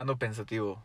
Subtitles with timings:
[0.00, 0.82] Ando pensativo.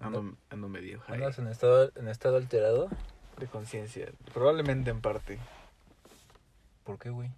[0.00, 1.14] Ando, ando medio high.
[1.14, 2.88] ¿Andas en estado, en estado alterado?
[3.36, 4.10] De conciencia.
[4.34, 5.38] Probablemente en parte.
[6.84, 7.30] ¿Por qué, güey?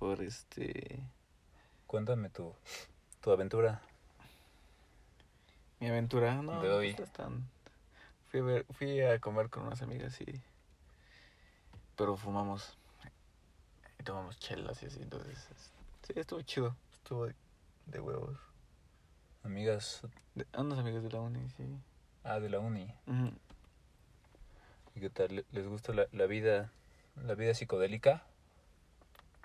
[0.00, 1.00] Por este.
[1.86, 2.52] Cuéntame tu,
[3.20, 3.80] tu aventura.
[5.78, 6.34] Mi aventura.
[6.42, 6.96] No, De hoy.
[6.98, 7.48] es tan-
[8.30, 10.42] Fui a, ver- fui a comer con unas amigas y.
[11.96, 12.76] Pero fumamos.
[14.00, 15.00] Y tomamos chelas y así.
[15.00, 15.48] Entonces.
[15.50, 15.70] es-
[16.08, 16.74] Sí, estuvo chido.
[16.92, 17.34] Estuvo de,
[17.86, 18.36] de huevos.
[19.42, 20.02] Amigas,
[20.34, 21.64] De, unas amigas de la uni, sí.
[22.24, 22.94] ah, de la uni.
[23.06, 23.32] Ujú.
[24.94, 25.34] ¿Y qué tal?
[25.36, 26.70] ¿Le- ¿Les gusta la, la vida,
[27.16, 28.22] la vida psicodélica?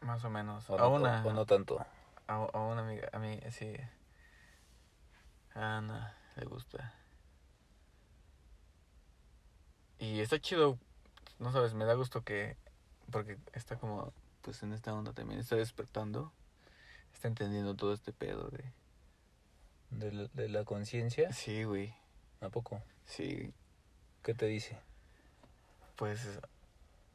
[0.02, 0.70] Más o menos.
[0.70, 1.24] ¿O a no, una.
[1.26, 1.80] o no tanto?
[2.28, 3.74] A, a una amiga, a mí, sí.
[5.54, 6.94] A Ana le gusta.
[10.00, 10.78] Y está chido,
[11.40, 12.58] no sabes, me da gusto que,
[13.12, 16.34] porque está como, pues en esta onda también, está despertando,
[17.14, 18.66] está entendiendo todo este pedo de...
[20.00, 21.32] ¿De la, de la conciencia?
[21.32, 21.94] Sí, güey,
[22.42, 22.82] ¿A poco?
[23.06, 23.54] sí,
[24.24, 24.78] ¿Qué te dice?
[25.96, 26.40] pues,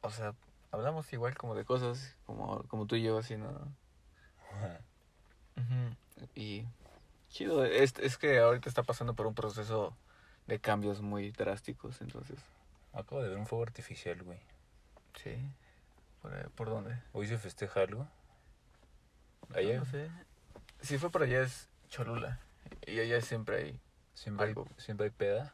[0.01, 0.33] o sea,
[0.71, 3.49] hablamos igual como de cosas, como, como tú y yo, así, ¿no?
[5.57, 6.65] Ujú, Y
[7.29, 9.95] chido, es, es que ahorita está pasando por un proceso
[10.47, 12.39] de cambios muy drásticos, entonces,
[12.93, 14.39] Acabo de ver un fuego artificial, güey.
[15.15, 15.37] sí.
[16.21, 16.97] ¿Por, ahí- por dónde?
[17.13, 18.07] ¿Hoy se festeja algo?
[19.53, 19.77] ¿Allá?
[19.77, 20.09] No sé.
[20.81, 22.39] Si fue por allá es Cholula.
[22.87, 23.79] Y allá siempre hay,
[24.13, 24.67] ¿Siempre hay, Algo.
[24.77, 25.53] ¿Siempre hay peda?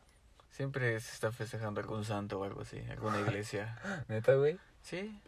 [0.50, 3.78] siempre se está festejando algún santo o algo así, alguna iglesia.
[4.07, 4.57] ¿Neta, güey?
[4.81, 5.22] Sí,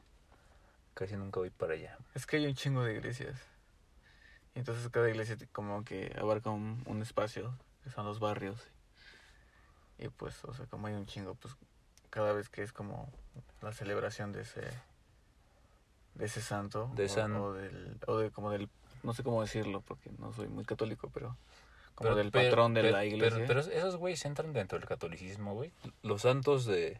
[0.95, 1.97] Casi nunca voy para allá.
[2.15, 3.39] es que hay un chingo de iglesias.
[4.55, 7.53] Y entonces cada iglesia como que abarca un, un espacio,
[7.83, 8.59] que son los barrios.
[9.99, 11.55] Y pues, o sea, como hay un chingo, pues
[12.09, 13.11] cada vez que es como
[13.61, 14.61] la celebración de ese
[16.15, 18.67] de ese santo De o, san- o del o de como del
[19.03, 21.37] no sé cómo decirlo porque no soy muy católico, pero
[21.99, 23.43] como Pero- del pero- patrón de pero- la iglesia.
[23.45, 25.71] Pero, pero esos güeyes entran dentro del catolicismo, güey.
[26.01, 26.99] Los santos de,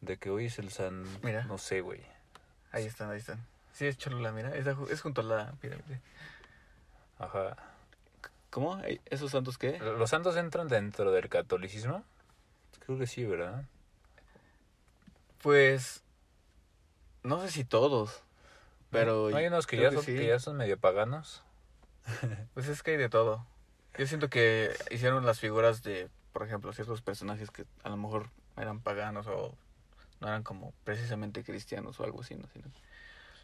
[0.00, 1.04] de que hoy es el san...
[1.22, 1.42] Mira.
[1.44, 2.00] No sé, güey.
[2.70, 3.44] Ahí están, ahí están.
[3.72, 6.00] Sí, es Cholula, mira, es, es junto a la pirámide.
[7.18, 7.56] Ajá.
[8.50, 8.76] ¿Cómo?
[8.76, 9.78] ¿Ay- ¿Esos santos qué?
[9.80, 12.04] ¿Los santos entran dentro del catolicismo?
[12.86, 13.64] Creo que sí, ¿verdad?
[15.42, 16.02] Pues
[17.24, 18.22] no sé si todos,
[18.90, 20.14] pero ¿No hay unos que ya, son, sí.
[20.14, 21.42] que ya son medio paganos?
[22.54, 23.44] Pues es que hay de todo.
[23.98, 28.30] Yo siento que hicieron las figuras de, por ejemplo, ciertos personajes que a lo mejor
[28.56, 29.54] eran paganos o
[30.20, 32.46] no eran como precisamente cristianos o algo así, ¿no?
[32.52, 32.66] Sino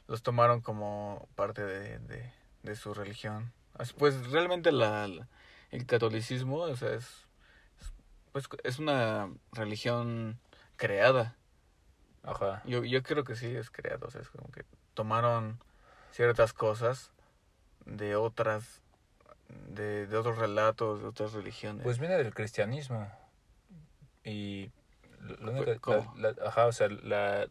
[0.06, 2.30] los tomaron como parte de, de,
[2.62, 3.52] de su religión.
[3.98, 5.28] Pues realmente la, la-
[5.70, 7.26] el catolicismo, o sea, es,
[7.80, 7.92] es,
[8.32, 10.38] pues, es una religión
[10.76, 11.36] creada.
[12.22, 12.62] Ajá.
[12.64, 15.58] Yo, yo creo que sí es creado, o sea, es como que tomaron
[16.12, 17.10] ciertas cosas
[17.86, 18.80] de otras,
[19.68, 21.82] de, de otros relatos, de otras religiones.
[21.82, 23.10] Pues viene del cristianismo.
[24.24, 24.70] Y...
[26.44, 27.46] ajá, o sea, la...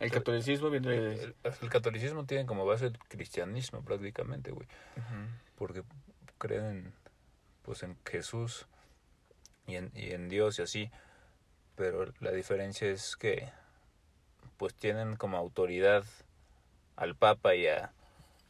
[0.00, 1.22] el catolicismo viene de...
[1.24, 4.66] el, el catolicismo tiene como base el cristianismo prácticamente, güey.
[5.56, 5.82] Porque
[6.38, 6.92] creen en,
[7.62, 8.66] pues en Jesús
[9.66, 10.90] y en, y en Dios y así
[11.76, 13.52] pero la diferencia es que
[14.56, 16.04] pues tienen como autoridad
[16.96, 17.92] al Papa y a,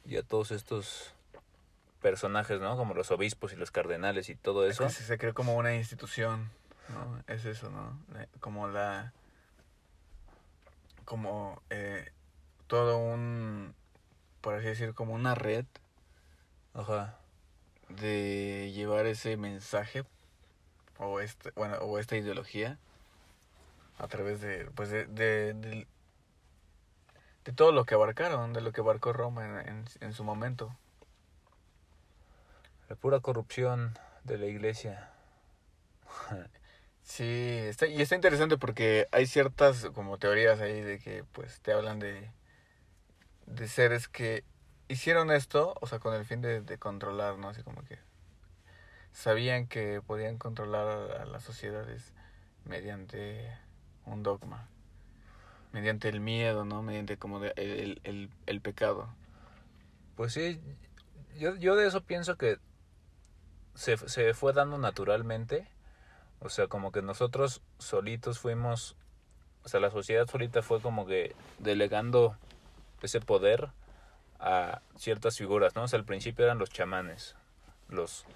[0.05, 1.13] y a todos estos
[2.01, 2.77] personajes, ¿no?
[2.77, 4.85] Como los obispos y los cardenales y todo Es eso.
[4.85, 6.51] que se, creó como una institución,
[6.89, 7.23] ¿no?
[7.27, 7.99] Es eso, ¿no?
[8.41, 9.13] Como la...
[11.05, 12.11] Como eh,
[12.67, 13.75] todo un...
[14.41, 15.65] Por así decir, como una red
[16.75, 17.17] Ajá.
[17.89, 20.05] de llevar ese mensaje
[20.99, 22.79] o este bueno o esta ideología
[23.99, 25.87] a través de pues de de, de,
[27.45, 30.75] de todo lo que abarcaron de lo que abarcó Roma en, en, en su momento
[32.89, 35.11] La pura corrupción de la iglesia.
[37.03, 41.73] sí está y está interesante porque hay ciertas como teorías ahí de que pues te
[41.73, 42.31] hablan de
[43.47, 44.45] de seres que
[44.89, 47.99] hicieron esto o sea con el fin de, de controlar no así como que
[49.13, 52.13] sabían que podían controlar a, a las sociedades
[52.65, 53.51] mediante
[54.05, 54.69] un dogma,
[55.73, 56.83] mediante el miedo, ¿no?
[56.83, 59.09] Mediante como de- el, el, el, el pecado.
[60.17, 60.61] Pues sí,
[61.39, 62.59] yo, yo de eso pienso que
[63.77, 65.69] se, se fue dando naturalmente.
[66.41, 68.97] O sea, como que nosotros solitos fuimos,
[69.65, 72.37] o sea, la sociedad solita fue como que delegando
[73.03, 73.71] ese poder
[74.39, 75.85] a ciertas figuras, ¿no?
[75.85, 77.37] O sea, al principio eran los chamanes,
[77.89, 78.27] los,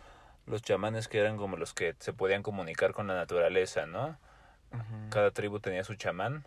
[0.46, 4.16] los chamanes que eran como los que se podían comunicar con la naturaleza, ¿no?
[5.10, 6.46] Cada tribu tenía su chamán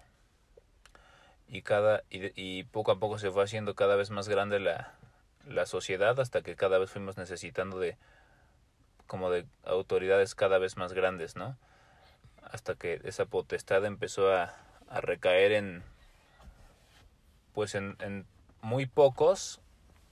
[1.49, 4.93] y cada y, y poco a poco se fue haciendo cada vez más grande la,
[5.45, 7.97] la sociedad hasta que cada vez fuimos necesitando de
[9.07, 11.57] como de autoridades cada vez más grandes, ¿no?
[12.43, 14.55] Hasta que esa potestad empezó a,
[15.01, 15.83] recaer en
[17.53, 18.27] pues en, en
[18.61, 19.59] muy pocos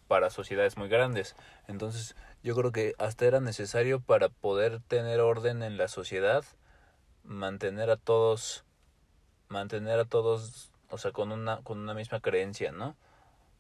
[0.07, 1.35] para sociedades muy grandes.
[1.67, 6.43] Entonces, yo creo que hasta era necesario para poder tener orden en la sociedad,
[7.23, 8.65] mantener a todos,
[9.47, 12.95] mantener a todos, o sea, con una, con una misma creencia, ¿no?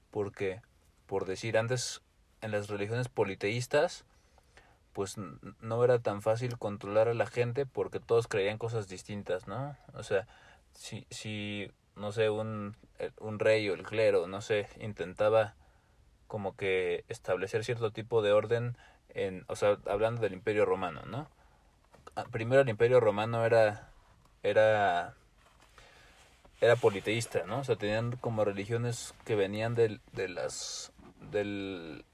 [0.09, 0.61] Porque,
[1.05, 2.01] por decir, antes
[2.41, 4.03] en las religiones politeístas,
[4.93, 9.75] pues no era tan fácil controlar a la gente porque todos creían cosas distintas, ¿no?
[9.93, 10.27] O sea,
[10.73, 12.75] si, si no sé, un,
[13.19, 15.55] un rey o el clero, no sé, intentaba
[16.27, 18.77] como que establecer cierto tipo de orden
[19.09, 21.27] en, o sea, hablando del Imperio Romano, ¿no?
[22.15, 23.89] Ah, primero el Imperio Romano era
[24.43, 25.15] era
[26.61, 27.59] era politeísta, ¿no?
[27.59, 30.91] O sea, tenían como religiones que venían de, de las
[31.31, 32.10] del, de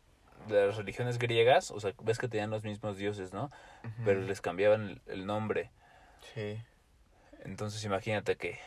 [0.50, 3.52] las religiones griegas, o sea, ves que tenían los mismos dioses, ¿no?
[4.06, 5.72] Pero les cambiaban el, el nombre.
[6.34, 6.58] Sí.
[7.44, 8.60] Entonces imagínate que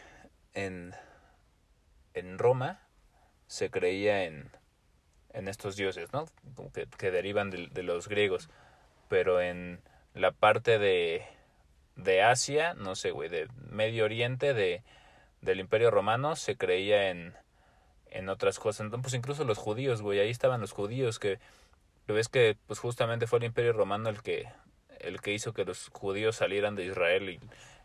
[0.54, 0.94] en,
[2.14, 2.80] en Roma
[3.46, 4.50] se creía en,
[5.32, 6.26] en estos dioses, ¿no?
[6.72, 8.48] Que, que derivan de, de, los griegos.
[9.08, 9.80] Pero en
[10.14, 11.24] la parte de,
[11.96, 14.82] de Asia, no sé, güey, de Medio Oriente, de,
[15.40, 17.34] del Imperio Romano, se creía en,
[18.06, 18.84] en otras cosas.
[18.84, 21.38] Entonces, pues incluso los judíos, güey, ahí estaban los judíos que
[22.12, 24.48] ves que pues justamente fue el Imperio Romano el que
[25.00, 27.40] el que hizo que los judíos salieran de Israel y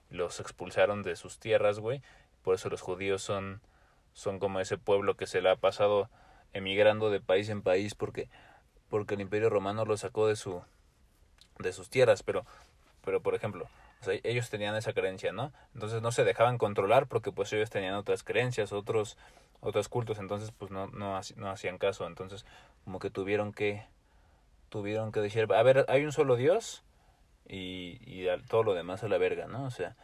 [0.10, 2.02] los expulsaron de sus tierras, güey.
[2.42, 3.62] Por eso los judíos son
[4.14, 6.10] son como ese pueblo que se le ha pasado
[6.54, 8.30] emigrando de país en país porque
[8.90, 10.62] porque el Imperio Romano lo sacó de su
[11.60, 12.46] de sus tierras, pero
[13.04, 13.68] pero por ejemplo,
[14.24, 15.52] ellos tenían esa creencia, ¿no?
[15.74, 19.18] Entonces no se dejaban controlar porque pues ellos tenían otras creencias, otros
[19.62, 22.46] otros cultos, entonces pues no no, no hacían caso, entonces
[22.84, 23.86] como que tuvieron que
[24.76, 26.84] tuvieron que decir, a ver, hay un solo Dios
[27.48, 29.64] y, todo lo demás a la verga, ¿no?
[29.64, 29.96] O sea,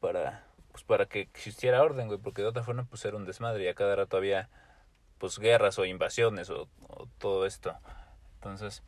[0.00, 3.62] para pues para que existiera orden, güey, porque de otra forma pues era un desmadre
[3.62, 4.48] y a cada rato había
[5.18, 7.76] pues guerras o invasiones o, o todo esto.
[8.34, 8.82] Entonces,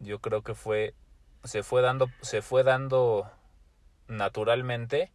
[0.00, 0.92] yo creo que fue
[1.44, 3.26] se fue dando se fue dando
[4.06, 5.12] naturalmente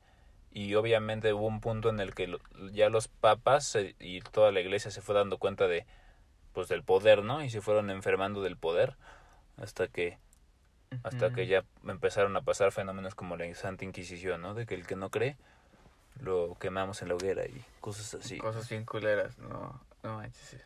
[0.51, 2.35] y obviamente hubo un punto en el que
[2.71, 5.85] ya los papas y toda la iglesia se fue dando cuenta de
[6.55, 7.43] pues del poder, ¿no?
[7.43, 8.95] Y se fueron enfermando del poder
[9.57, 10.17] hasta que
[11.03, 14.53] hasta que ya empezaron a pasar fenómenos como la Santa Inquisición, ¿no?
[14.53, 15.35] De que el que no cree
[16.21, 18.37] lo quemamos en la hoguera y cosas así.
[18.37, 20.61] Cosas bien culeras, no, no manches.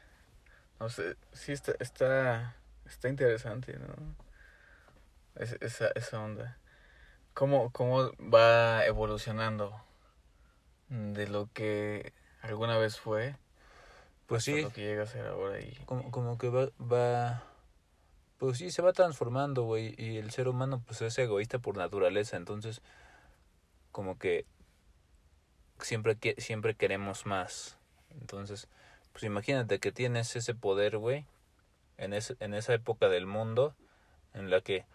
[0.80, 4.16] No sé, sí está, está, está interesante, ¿no?
[5.36, 6.60] Es, esa, esa onda.
[7.34, 9.82] ¿Cómo, ¿Cómo va evolucionando
[10.90, 13.36] de lo que alguna vez fue?
[14.30, 14.62] Pues sí.
[14.62, 15.74] Lo que llega a ser ahora y...
[15.86, 17.44] Como, como que va, va...
[18.38, 19.96] Pues sí, se va transformando, güey.
[19.98, 22.38] Y el ser humano, pues es egoísta por naturaleza.
[22.38, 22.84] Entonces,
[23.92, 24.46] como que
[25.80, 27.76] siempre, que, siempre queremos más.
[28.12, 28.68] Entonces,
[29.14, 31.26] pues imagínate que tienes ese poder, güey.
[31.98, 33.76] En, ese, en esa época del mundo
[34.36, 34.86] en la que,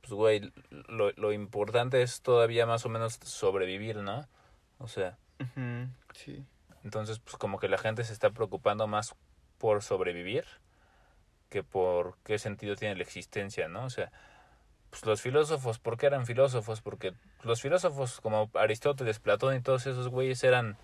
[0.00, 4.26] pues, güey, lo, lo importante es todavía más o menos sobrevivir, ¿no?
[4.78, 5.18] O sea...
[5.40, 5.88] Uh -huh.
[6.14, 6.44] Sí.
[6.84, 9.14] Entonces, pues como que la gente se está preocupando más
[9.58, 10.44] por sobrevivir
[11.50, 13.84] que por qué sentido tiene la existencia, ¿no?
[13.84, 14.10] O sea,
[14.88, 16.80] pues los filósofos, ¿por qué eran filósofos?
[16.80, 20.76] Porque los filósofos como Aristóteles, Platón y todos esos güeyes eran,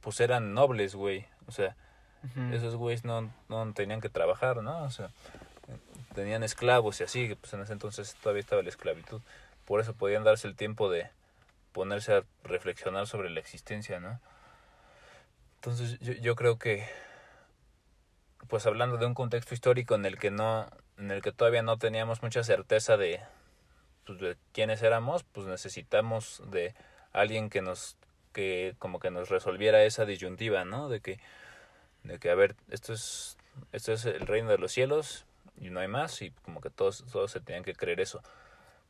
[0.00, 1.26] pues eran nobles, güey.
[1.46, 1.76] O sea,
[2.24, 2.54] uh -huh.
[2.54, 4.82] esos güeyes no, no tenían que trabajar, ¿no?
[4.82, 5.10] O sea,
[6.14, 9.20] tenían esclavos y así, pues en ese entonces todavía estaba la esclavitud.
[9.64, 11.08] Por eso podían darse el tiempo de
[11.72, 14.20] ponerse a reflexionar sobre la existencia, ¿no?
[15.58, 16.86] Entonces yo, yo creo que,
[18.46, 21.78] pues hablando de un contexto histórico en el que no, en el que todavía no
[21.78, 23.20] teníamos mucha certeza de,
[24.06, 26.74] pues, de quiénes éramos, pues necesitamos de
[27.12, 27.96] alguien que nos,
[28.32, 30.88] que como que nos resolviera esa disyuntiva, ¿no?
[30.88, 31.18] De que,
[32.04, 33.36] de que a ver, esto es,
[33.72, 35.26] esto es el reino de los cielos
[35.60, 38.22] y no hay más y como que todos, todos se tenían que creer eso.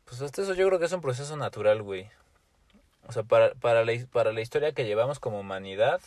[0.04, 2.10] Pues hasta eso yo creo que es un proceso natural, güey.
[3.06, 6.00] O sea, para, para, la, para la historia que llevamos como humanidad,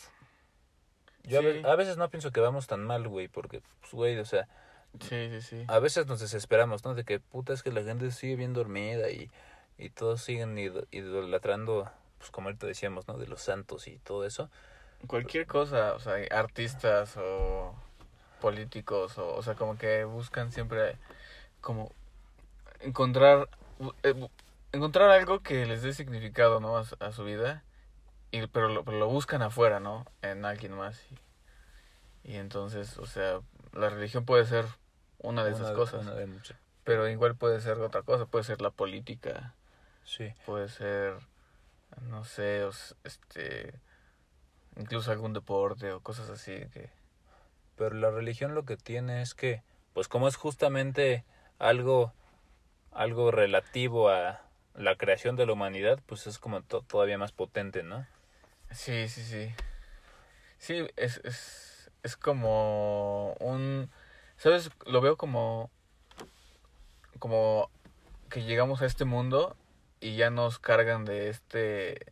[1.24, 1.62] yo sí.
[1.64, 4.48] a, veces no pienso que vamos tan mal, güey, porque, pues, güey, o sea...
[5.00, 5.64] Sí, sí, sí.
[5.68, 6.94] A veces nos desesperamos, ¿no?
[6.94, 9.30] De que, puta, es que la gente sigue bien dormida y,
[9.78, 10.58] y todos siguen
[10.90, 13.16] idolatrando, pues, como ahorita decíamos, ¿no?
[13.16, 14.50] De los santos y todo eso.
[15.06, 17.74] Cualquier cosa, o sea, artistas o
[18.40, 20.96] políticos, o, o sea, como que buscan siempre
[21.60, 21.92] como
[22.80, 23.48] encontrar...
[24.02, 24.28] Eh,
[24.72, 26.76] encontrar algo que les dé significado, ¿no?
[26.76, 27.62] A, a su vida
[28.32, 30.04] y, pero, lo, pero lo buscan afuera, ¿no?
[30.22, 31.00] En alguien más.
[32.24, 33.40] Y, y entonces, o sea,
[33.72, 34.64] la religión puede ser
[35.18, 36.02] una de esas cosas.
[36.02, 36.56] una de muchas.
[36.84, 39.54] Pero igual puede ser otra cosa, puede ser la política,
[40.04, 40.34] Sí.
[40.44, 41.14] puede ser,
[42.00, 42.66] no sé,
[43.04, 43.78] este,
[44.76, 46.90] incluso algún deporte o cosas así que...
[47.76, 49.62] Pero la religión lo que tiene es que,
[49.92, 51.24] pues como es justamente
[51.58, 52.12] algo,
[52.90, 54.42] algo relativo a
[54.74, 58.06] la creación de la humanidad, pues es como to- todavía más potente, ¿no?
[58.74, 59.54] Sí, sí, sí.
[60.58, 63.90] Sí, es, es, es como un...
[64.36, 64.70] ¿Sabes?
[64.86, 65.70] Lo veo como...
[67.18, 67.70] Como
[68.28, 69.56] que llegamos a este mundo
[70.00, 72.04] y ya nos cargan de este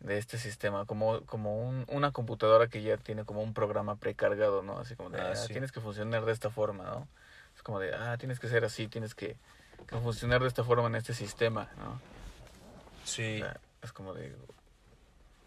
[0.00, 4.62] de este sistema como como un, una computadora que ya tiene como un programa precargado
[4.62, 5.52] no así como de Ah, ah, sí.
[5.52, 7.08] tienes que funcionar de esta forma no
[7.54, 9.36] es como de ah tienes que ser así tienes que,
[9.86, 12.00] que funcionar de esta forma en este sistema no
[13.04, 13.42] Sí.
[13.42, 14.34] O sea, es como de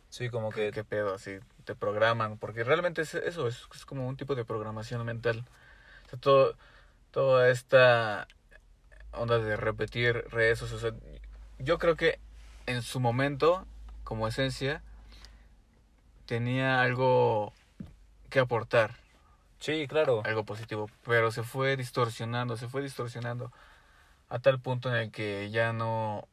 [0.10, 0.72] Sí, como ¿Qué, que...
[0.72, 1.14] qué pedo?
[1.14, 5.46] Así te programan, porque realmente es eso, es, es como un tipo de programación mental.
[6.06, 6.56] O sea, todo,
[7.12, 8.28] toda esta
[9.12, 10.94] onda de repetir rezos, o sea,
[11.60, 12.20] yo creo que
[12.66, 13.66] en su momento,
[14.04, 14.82] como esencia,
[16.26, 17.54] tenía algo
[18.30, 18.96] que aportar,
[19.60, 20.22] Sí, claro.
[20.26, 23.52] algo positivo, pero se fue distorsionando, se fue distorsionando
[24.30, 26.28] a tal punto en el que ya no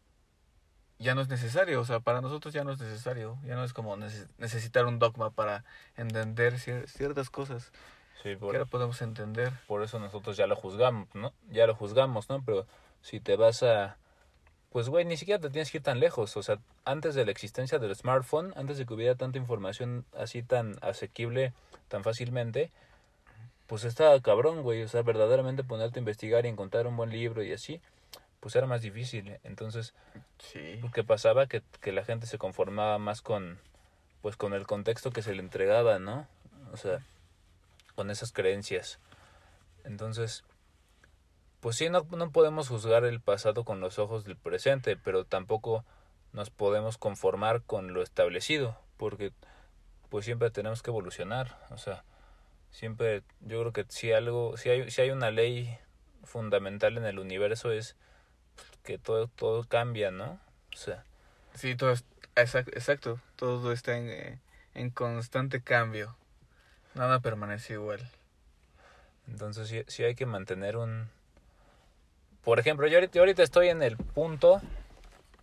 [0.98, 3.72] ya no es necesario, o sea, para nosotros ya no es necesario, ya no es
[3.72, 5.64] como neces- necesitar un dogma para
[5.96, 7.72] entender cier- ciertas cosas
[8.22, 9.52] Sí, que por, ahora podemos entender.
[9.66, 11.32] por eso nosotros ya lo juzgamos, ¿no?
[11.50, 12.42] Ya lo juzgamos, ¿no?
[12.44, 12.66] Pero
[13.02, 13.96] si te vas a...
[14.70, 16.36] Pues, güey, ni siquiera te tienes que ir tan lejos.
[16.36, 20.42] O sea, antes de la existencia del smartphone, antes de que hubiera tanta información así
[20.42, 21.52] tan asequible,
[21.88, 22.72] tan fácilmente,
[23.66, 24.82] pues estaba cabrón, güey.
[24.82, 27.80] O sea, verdaderamente ponerte a investigar y encontrar un buen libro y así,
[28.44, 29.38] pues era más difícil.
[29.42, 29.94] Entonces,
[30.38, 30.76] Sí.
[30.82, 33.58] lo que pasaba que, que la gente se conformaba más con
[34.20, 36.26] pues con el contexto que se le entregaba no
[36.72, 36.98] o sea
[37.94, 38.98] con esas creencias
[39.84, 40.44] entonces
[41.60, 45.84] pues sí no, no podemos juzgar el pasado con los ojos del presente pero tampoco
[46.32, 49.32] nos podemos conformar con lo establecido porque
[50.10, 52.04] pues siempre tenemos que evolucionar o sea
[52.70, 55.78] siempre yo creo que si algo si hay si hay una ley
[56.24, 57.96] fundamental en el universo es
[58.82, 60.38] que todo todo cambia no
[60.72, 61.04] o sea
[61.54, 64.38] Sí, todo es, exacto, exacto, todo está en, eh,
[64.74, 66.16] en constante cambio.
[66.94, 68.00] Nada permanece igual.
[69.28, 71.08] Entonces sí, sí hay que mantener un...
[72.42, 74.60] Por ejemplo, yo ahorita, yo ahorita estoy en el punto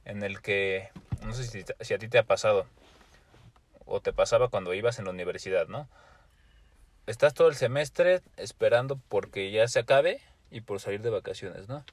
[0.05, 0.89] en el que...
[1.23, 2.67] No sé si, si a ti te ha pasado.
[3.85, 5.87] O te pasaba cuando ibas en la universidad, ¿no?
[7.07, 11.83] Estás todo el semestre esperando porque ya se acabe y por salir de vacaciones, ¿no?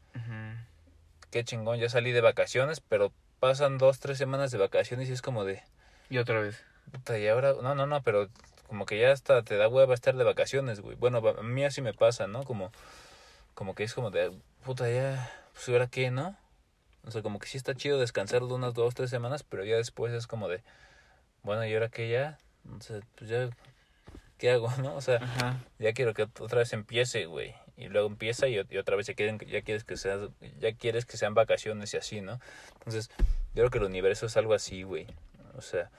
[1.30, 5.22] Qué chingón, ya salí de vacaciones, pero pasan dos, tres semanas de vacaciones y es
[5.22, 5.62] como de...
[6.10, 6.62] Y otra vez.
[6.90, 8.28] Puta, y ahora, no, no, no, pero
[8.66, 10.96] como que ya hasta te da hueva estar de vacaciones, güey.
[10.96, 12.44] Bueno, a mí así me pasa, ¿no?
[12.44, 12.72] Como,
[13.54, 14.32] como que es como de,
[14.64, 16.36] puta, ya, pues ahora qué, ¿no?
[17.04, 19.76] O sea, como que sí está chido descansar de unas dos, tres semanas, pero ya
[19.76, 20.62] después es como de,
[21.42, 22.38] bueno, ¿y ahora qué ya?
[22.76, 23.48] O sea, pues ya,
[24.36, 24.94] ¿qué hago, no?
[24.94, 25.56] O sea, Ajá.
[25.78, 27.54] ya quiero que otra vez empiece, güey.
[27.78, 31.06] Y luego empieza y, y otra vez ya, quieren, ya quieres que sean, ya quieres
[31.06, 32.40] que sean vacaciones y así, ¿no?
[32.74, 33.08] Entonces,
[33.54, 35.06] yo creo que el universo es algo así, güey.
[35.56, 35.90] O sea,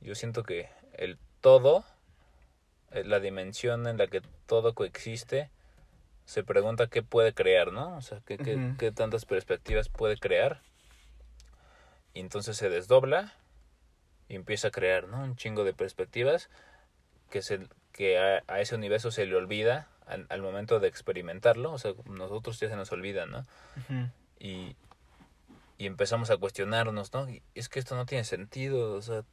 [0.00, 1.84] yo siento que el todo,
[2.90, 5.50] eh, la dimensión en la que todo coexiste,
[6.24, 7.96] se pregunta qué puede crear, ¿no?
[7.96, 8.36] O sea, qué,
[8.76, 10.60] qué tantas perspectivas puede crear.
[12.14, 13.32] Y entonces se desdobla
[14.28, 15.22] y empieza a crear, ¿no?
[15.22, 16.50] Un chingo de perspectivas
[17.30, 17.60] que, se,
[17.98, 21.72] que a, a ese universo se le olvida al, al momento de experimentarlo.
[21.72, 23.44] O sea, nosotros ya se nos olvida, ¿no?
[24.38, 24.76] Y,
[25.78, 27.28] y empezamos a cuestionarnos, ¿no?
[27.28, 29.24] Y es que esto no tiene sentido, o sea,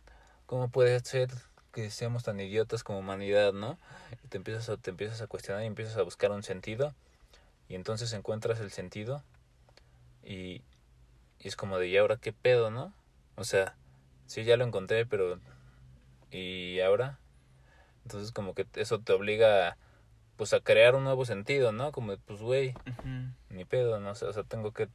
[0.48, 1.30] ¿cómo puede ser
[1.72, 3.78] que seamos tan idiotas como humanidad, ¿no?
[4.24, 6.96] Y te empiezas a, te empiezas a cuestionar y empiezas a buscar un sentido
[7.70, 9.24] y entonces encuentras el sentido
[10.24, 10.64] y,
[11.40, 12.94] y es como de, ¿y ahora qué pedo, no?
[13.36, 13.76] O sea,
[14.26, 15.40] sí, ya lo encontré, pero
[16.32, 17.20] ¿y ahora?
[18.06, 19.78] Entonces como que eso te obliga a,
[20.38, 21.92] pues a crear un nuevo sentido, ¿no?
[21.92, 23.32] Como pues güey, Ujú.
[23.50, 24.12] ni pedo, ¿no?
[24.12, 24.88] O sea, tengo que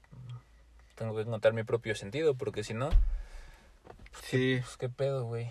[0.95, 2.91] tengo que encontrar mi propio sentido, porque si no,
[4.23, 5.51] Sí, pues qué pedo, güey.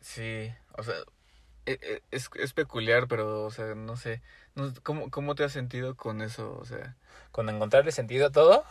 [0.00, 0.52] sí.
[0.76, 0.94] O sea,
[1.66, 4.22] e- e- es, es peculiar, pero, o sea, no sé.
[4.54, 6.56] No, ¿cómo, ¿Cómo te has sentido con eso?
[6.60, 6.96] O sea,
[7.32, 8.64] Con encontrarle sentido a todo,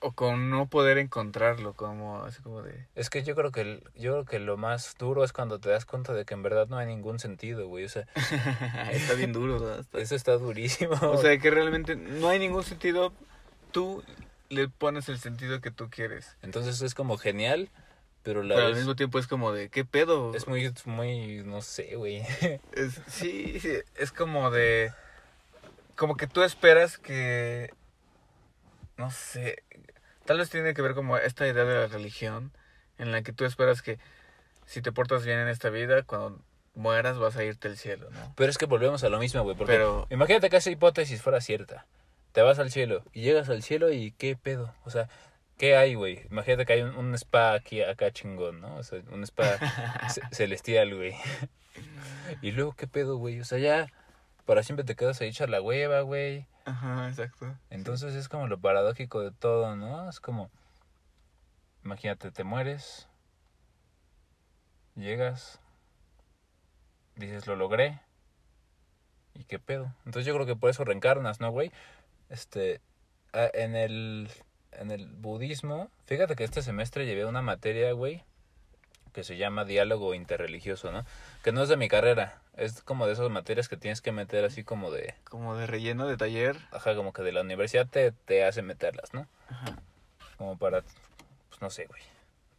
[0.00, 2.86] o con no poder encontrarlo, como, así como de...
[2.94, 5.70] es que yo creo que el- yo creo que lo más duro es cuando te
[5.70, 7.84] das cuenta de que en verdad no hay ningún sentido, güey.
[7.84, 8.06] O sea,
[8.92, 9.78] Está bien duro.
[9.80, 10.94] Está- eso está durísimo.
[11.02, 13.12] O sea, que realmente no hay ningún sentido.
[13.72, 14.02] Tú
[14.48, 16.36] le pones el sentido que tú quieres.
[16.42, 17.70] Entonces es como genial,
[18.22, 20.34] pero la Pero al mismo tiempo es como de, ¿qué pedo?
[20.34, 22.22] es muy, muy, no sé, güey.
[22.72, 24.92] Es- sí, sí, es como de...
[25.96, 27.72] Como que tú esperas que...
[28.96, 29.62] No sé.
[30.24, 32.52] Tal vez tiene que ver como esta idea de la religión
[32.98, 33.98] en la que tú esperas que
[34.64, 36.40] si te portas bien en esta vida, cuando
[36.74, 38.32] mueras vas a irte al cielo, ¿no?
[38.36, 39.56] Pero es que volvemos a lo mismo, güey.
[39.56, 41.86] Porque Pero- imagínate que esa hipótesis fuera cierta.
[42.32, 44.74] Te vas al cielo y llegas al cielo y qué pedo.
[44.84, 45.08] O sea,
[45.56, 46.22] ¿qué hay, güey?
[46.30, 48.76] Imagínate que hay un, un spa aquí, acá chingón, ¿no?
[48.76, 49.56] O sea, un spa
[50.12, 51.14] ce- celestial, güey.
[52.42, 53.40] y luego, ¿qué pedo, güey?
[53.40, 53.86] O sea, ya
[54.46, 56.46] para siempre te quedas ahí echar la hueva, güey.
[56.64, 57.54] Ajá, exacto.
[57.68, 60.08] Entonces es como lo paradójico de todo, ¿no?
[60.08, 60.50] Es como,
[61.84, 63.08] imagínate, te mueres,
[64.94, 65.60] llegas,
[67.16, 68.00] dices, lo logré,
[69.34, 69.92] ¿y qué pedo?
[70.06, 71.72] Entonces yo creo que por eso reencarnas, ¿no, güey?
[72.28, 72.80] Este,
[73.32, 74.30] ah, en el,
[74.72, 78.24] en el budismo, fíjate que este semestre llevé una materia, güey,
[79.16, 81.06] que se llama diálogo interreligioso, ¿no?
[81.42, 84.44] Que no es de mi carrera, es como de esas materias que tienes que meter
[84.44, 85.14] así como de...
[85.24, 86.58] Como de relleno de taller.
[86.70, 89.26] Ajá, como que de la universidad te, te hace meterlas, ¿no?
[89.48, 89.78] Ajá.
[90.36, 92.02] Como para, pues no sé, güey.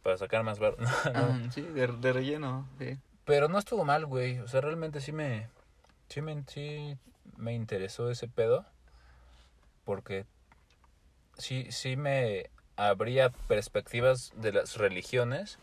[0.02, 0.74] Para sacar más bar.
[1.14, 1.52] No, no.
[1.52, 2.98] Sí, de, de relleno, sí.
[3.24, 4.40] Pero no estuvo mal, güey.
[4.40, 5.46] O sea, realmente sí me,
[6.08, 6.98] sí me, sí
[7.36, 8.66] me interesó ese pedo.
[9.84, 10.26] Porque
[11.36, 15.60] sí, sí me abría perspectivas de las religiones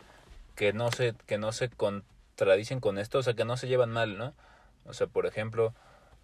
[0.56, 3.91] que no se, que no se contradicen con esto, o sea, que no se llevan
[3.91, 4.34] mal, ¿no?
[4.86, 5.74] O sea, por ejemplo,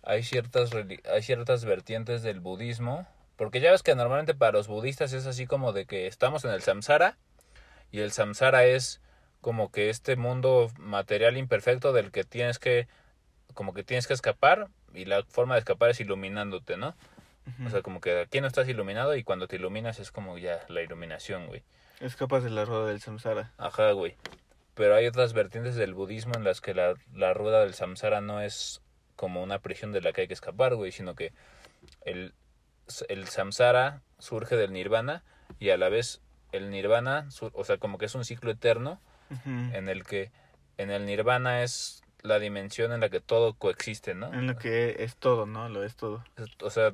[0.03, 5.13] hay ciertas, hay ciertas vertientes del budismo, porque ya ves que normalmente para los budistas
[5.13, 7.17] es así como de que estamos en el samsara,
[7.91, 9.01] y el samsara es
[9.41, 12.87] como que este mundo material imperfecto del que tienes que,
[13.53, 16.95] como que tienes que escapar, y la forma de escapar es iluminándote, ¿no?
[17.65, 20.63] O sea, como que aquí no estás iluminado y cuando te iluminas es como ya
[20.69, 21.63] la iluminación, güey.
[22.01, 23.53] Escapas de la rueda del samsara.
[23.57, 24.15] Ajá, güey.
[24.73, 28.41] Pero hay otras vertientes del budismo en las que la, la rueda del samsara no
[28.41, 28.81] es
[29.15, 31.33] como una prisión de la que hay que escapar, güey, sino que
[32.05, 32.33] el,
[33.07, 35.23] el samsara surge del nirvana
[35.59, 38.99] y a la vez el nirvana, o sea, como que es un ciclo eterno
[39.45, 40.31] en el que
[40.77, 44.33] en el nirvana es la dimensión en la que todo coexiste, ¿no?
[44.33, 45.69] En lo que es todo, ¿no?
[45.69, 46.23] Lo es todo.
[46.61, 46.93] O sea,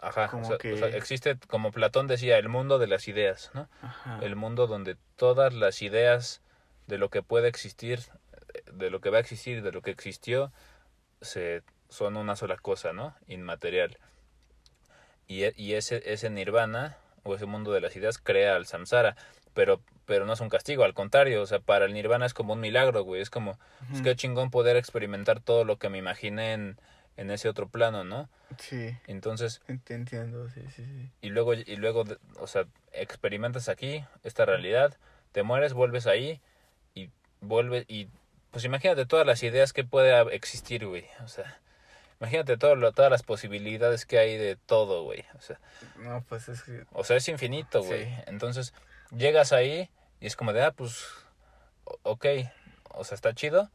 [0.00, 3.08] ajá, Como o sea, que- o sea, existe, como Platón decía, el mundo de las
[3.08, 3.68] ideas, ¿no?
[3.82, 4.18] Ajá.
[4.22, 6.40] el mundo donde todas las ideas
[6.86, 8.00] de lo que puede existir,
[8.72, 10.52] de lo que va a existir, de lo que existió,
[11.20, 13.14] se, son una sola cosa, ¿no?
[13.26, 13.98] Inmaterial.
[15.26, 19.16] Y, e- y ese, ese nirvana, o ese mundo de las ideas, crea al samsara.
[19.54, 22.52] Pero, pero no es un castigo, al contrario, o sea, para el nirvana es como
[22.54, 23.20] un milagro, güey.
[23.20, 23.58] Es como,
[23.92, 26.78] es que chingón poder experimentar todo lo que me imaginé en,
[27.18, 28.30] en ese otro plano, ¿no?
[28.58, 31.10] Sí, Entonces, te entiendo, sí, sí, sí.
[31.20, 32.04] y luego y luego
[32.40, 34.96] o sea experimentas aquí esta realidad
[35.32, 36.40] te mueres vuelves ahí
[36.94, 37.10] y
[37.42, 38.08] vuelves y
[38.50, 41.60] pues imagínate todas las ideas que puede existir güey o sea
[42.20, 45.60] imagínate todo lo- todas las posibilidades que hay de todo güey o sea
[45.98, 46.84] No, pues es que...
[46.92, 48.14] o sea es infinito güey Sí.
[48.26, 48.72] entonces
[49.14, 51.04] llegas ahí y es como de ah pues
[52.02, 52.26] ok
[52.94, 53.70] o sea está chido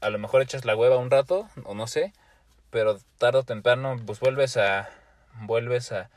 [0.00, 2.12] a lo mejor echas la hueva un rato o no sé
[2.76, 4.90] pero tarde o temprano pues vuelves a
[5.32, 6.10] vuelves a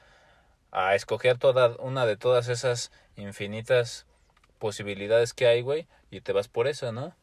[0.71, 4.05] a escoger toda una de todas esas infinitas
[4.57, 7.15] posibilidades que hay, güey, y te vas por eso, ¿no?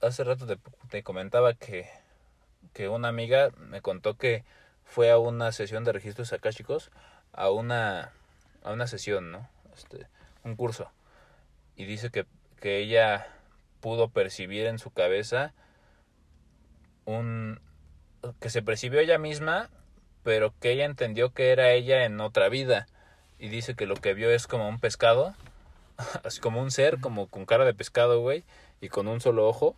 [0.00, 0.56] Hace rato te,
[0.88, 1.90] te comentaba que,
[2.74, 4.44] que una amiga me contó que
[4.84, 6.92] fue a una sesión de registros akáshicos,
[7.32, 8.12] a una,
[8.62, 9.48] a una sesión, ¿no?
[9.76, 10.06] Este,
[10.44, 10.92] un curso.
[11.74, 12.24] Y dice que,
[12.60, 13.26] que ella
[13.80, 15.52] pudo percibir en su cabeza
[17.04, 17.60] un...
[18.40, 19.70] que se percibió ella misma,
[20.22, 22.86] pero que ella entendió que era ella en otra vida.
[23.38, 25.34] Y dice que lo que vio es como un pescado,
[26.24, 28.44] así como un ser, como con cara de pescado, güey,
[28.80, 29.74] y con un solo ojo,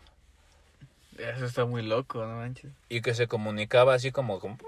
[1.19, 2.73] Eso está muy loco, no manches.
[2.89, 4.59] y que se comunicaba así como, como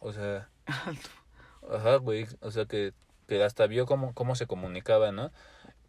[0.00, 0.48] o sea
[1.72, 2.92] ajá güey o sea que,
[3.28, 5.30] que hasta vio cómo, cómo se comunicaba no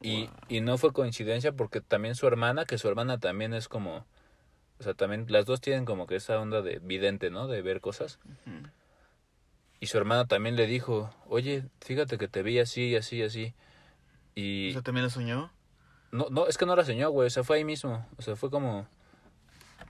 [0.02, 4.06] y, y no fue coincidencia porque también su hermana que su hermana también es como
[4.80, 7.80] o sea también las dos tienen como que esa onda de vidente no de ver
[7.82, 8.20] cosas
[9.80, 13.54] y su hermana también le dijo oye fíjate que te vi así así así
[14.36, 15.52] y ¿Eso también lo soñó?
[16.12, 18.36] no no es que no la enseñó güey o sea fue ahí mismo o sea
[18.36, 18.88] fue como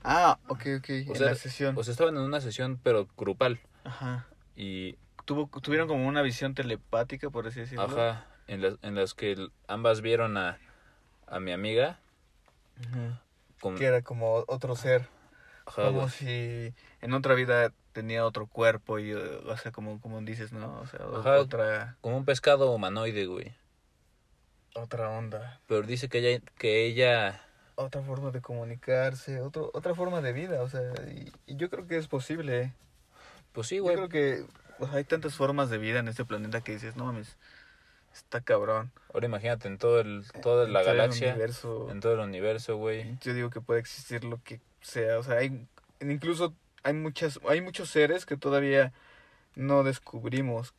[0.05, 0.89] Ah, ok, ok.
[1.07, 1.77] o en sea, la sesión.
[1.77, 4.27] o sea estaban en una sesión pero grupal Ajá.
[4.55, 7.85] y Tuvo, tuvieron como una visión telepática, por así decirlo.
[7.85, 9.37] Ajá, en las, en las que
[9.69, 10.59] ambas vieron a,
[11.27, 11.97] a mi amiga
[12.81, 13.15] Ujú.
[13.63, 13.75] Con...
[13.75, 15.09] Que era como otro ser.
[15.65, 16.09] ajá, como güey.
[16.09, 20.79] si en otra vida tenía otro cuerpo y, eh, o sea, como, como dices, ¿no?
[20.81, 21.39] O sea, Ajá.
[21.39, 21.97] otra...
[22.01, 23.55] como un pescado humanoide, güey.
[24.75, 25.61] otra onda.
[25.67, 27.41] Pero dice que ella, que ella
[27.75, 31.87] Otra forma de comunicarse, otro, otra forma de vida, o sea, y, y yo creo
[31.87, 32.73] que es posible.
[33.51, 33.95] pues sí, Yo güey.
[33.95, 34.45] creo que
[34.91, 37.37] hay tantas formas de vida en este planeta que dices, no mames,
[38.13, 38.91] está cabrón.
[39.13, 41.87] Ahora imagínate en todo el, toda En la todo el galaxia, universo.
[41.91, 43.17] en todo el universo, güey.
[43.21, 45.67] Yo digo que puede existir lo que sea, o sea, hay
[46.01, 48.91] incluso hay muchas hay muchos seres que todavía
[49.55, 50.73] no descubrimos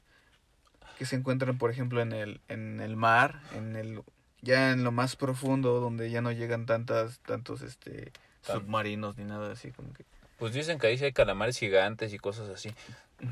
[0.98, 4.02] que se encuentran, por ejemplo, en el en el mar, en el
[4.42, 8.12] ya en lo más profundo donde ya no llegan tantas tantos este
[8.46, 10.04] Tan- submarinos ni nada así como que
[10.38, 12.74] Pues dicen que ahí sí hay calamares gigantes y cosas así.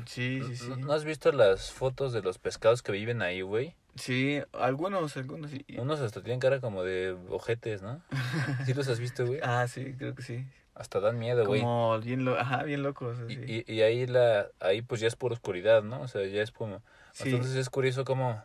[0.07, 0.69] Sí, sí, sí.
[0.69, 3.75] ¿No- ¿No has visto las fotos de los pescados que viven ahí, güey?
[3.95, 5.65] Sí, algunos, algunos sí.
[5.77, 8.01] Unos hasta tienen cara como de ojetes, ¿no?
[8.65, 9.39] ¿Sí los has visto, güey?
[9.43, 10.45] Ah, sí, creo que sí.
[10.75, 11.61] Hasta dan miedo, güey.
[11.61, 12.39] Como bien, lo...
[12.39, 13.17] Ajá, bien locos.
[13.29, 13.63] Y, así.
[13.67, 16.01] y, y ahí la ahí pues ya es pura oscuridad, ¿no?
[16.01, 16.81] O sea, ya es como...
[17.11, 17.29] Sí.
[17.29, 18.43] Entonces es curioso cómo,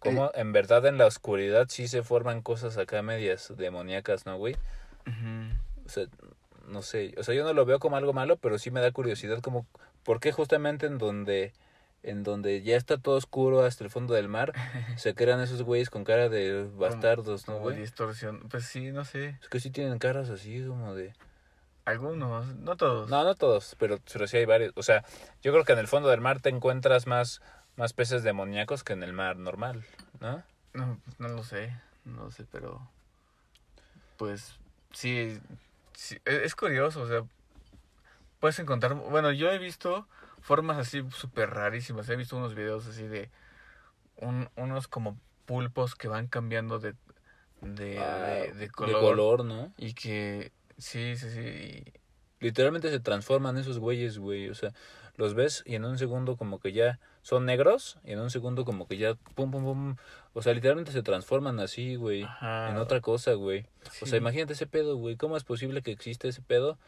[0.00, 4.56] cómo en verdad en la oscuridad sí se forman cosas acá medias demoníacas, ¿no, güey?
[5.06, 5.86] Ujú.
[5.86, 6.06] O sea,
[6.66, 8.90] no sé, o sea, yo no lo veo como algo malo, pero sí me da
[8.90, 9.66] curiosidad como,
[10.02, 11.52] ¿por qué justamente en donde,
[12.02, 14.52] en donde ya está todo oscuro hasta el fondo del mar,
[14.96, 17.76] se crean esos güeyes con cara de bastardos, ¿no, güey?
[17.76, 18.48] distorsión.
[18.48, 19.38] Pues sí, no sé.
[19.42, 21.14] Es que sí tienen caras así como de...
[21.84, 23.08] Algunos, no todos.
[23.10, 24.72] No, no todos, pero, pero sí hay varios.
[24.76, 25.04] O sea,
[25.42, 27.40] yo creo que en el fondo del mar te encuentras más,
[27.76, 29.84] más peces demoníacos que en el mar normal,
[30.20, 30.42] ¿no?
[30.72, 32.80] No, pues no lo sé, no lo sé, pero
[34.16, 34.58] pues
[34.92, 35.40] sí,
[35.94, 37.24] sí, e- es curioso, o sea,
[38.38, 40.06] puedes encontrar, bueno, yo he visto
[40.40, 43.30] formas así súper rarísimas, he visto unos videos así de
[44.16, 46.94] un- unos como pulpos que van cambiando de,
[47.62, 49.72] de, Ah, de, de color, De color, ¿no?
[49.76, 51.92] y que, sí, sí, sí, y-
[52.42, 54.48] Literalmente se transforman esos güeyes, güey.
[54.48, 54.72] O sea,
[55.16, 58.64] los ves y en un segundo como que ya son negros y en un segundo
[58.64, 59.96] como que ya pum, pum, pum.
[60.32, 62.22] O sea, literalmente se transforman así, güey.
[62.22, 63.66] ajá, En otra cosa, güey.
[64.00, 65.16] O sea, imagínate ese pedo, güey.
[65.16, 66.78] ¿Cómo es posible que existe ese pedo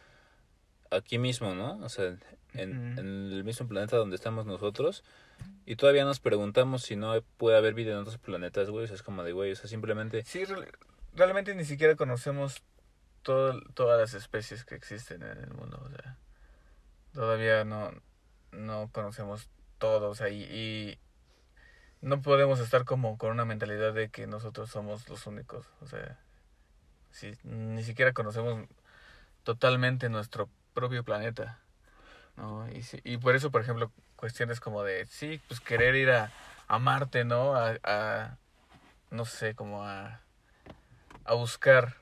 [0.90, 1.76] aquí mismo, no?
[1.84, 2.16] O sea,
[2.54, 5.04] en, el mismo planeta donde estamos nosotros.
[5.66, 8.84] Y todavía nos preguntamos si no puede haber vida en otros planetas, güey.
[8.84, 10.24] O sea, es como de, güey, o sea, simplemente...
[10.24, 10.68] Sí, real-
[11.14, 12.62] realmente ni siquiera conocemos
[13.22, 16.18] todo, todas las especies que existen en el mundo, o sea,
[17.12, 17.92] todavía no,
[18.50, 20.98] no conocemos todos ahí y
[22.00, 26.18] no podemos estar como con una mentalidad de que nosotros somos los únicos, o sea,
[27.10, 28.68] sí, ni siquiera conocemos
[29.44, 31.60] totalmente nuestro propio planeta,
[32.36, 32.68] ¿no?
[32.70, 36.32] Y, sí- y por eso, por ejemplo, cuestiones como de, sí, pues querer ir a,
[36.68, 37.54] a Marte, ¿no?
[37.54, 38.38] A, a,
[39.10, 40.22] no sé, como a,
[41.24, 41.96] a buscar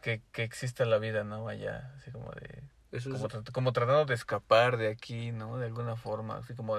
[0.00, 1.48] que, que exista la vida, ¿no?
[1.48, 5.58] Allá, así como de, Eso es- como, como tratando de escapar de aquí, ¿no?
[5.58, 6.76] De alguna forma, así como,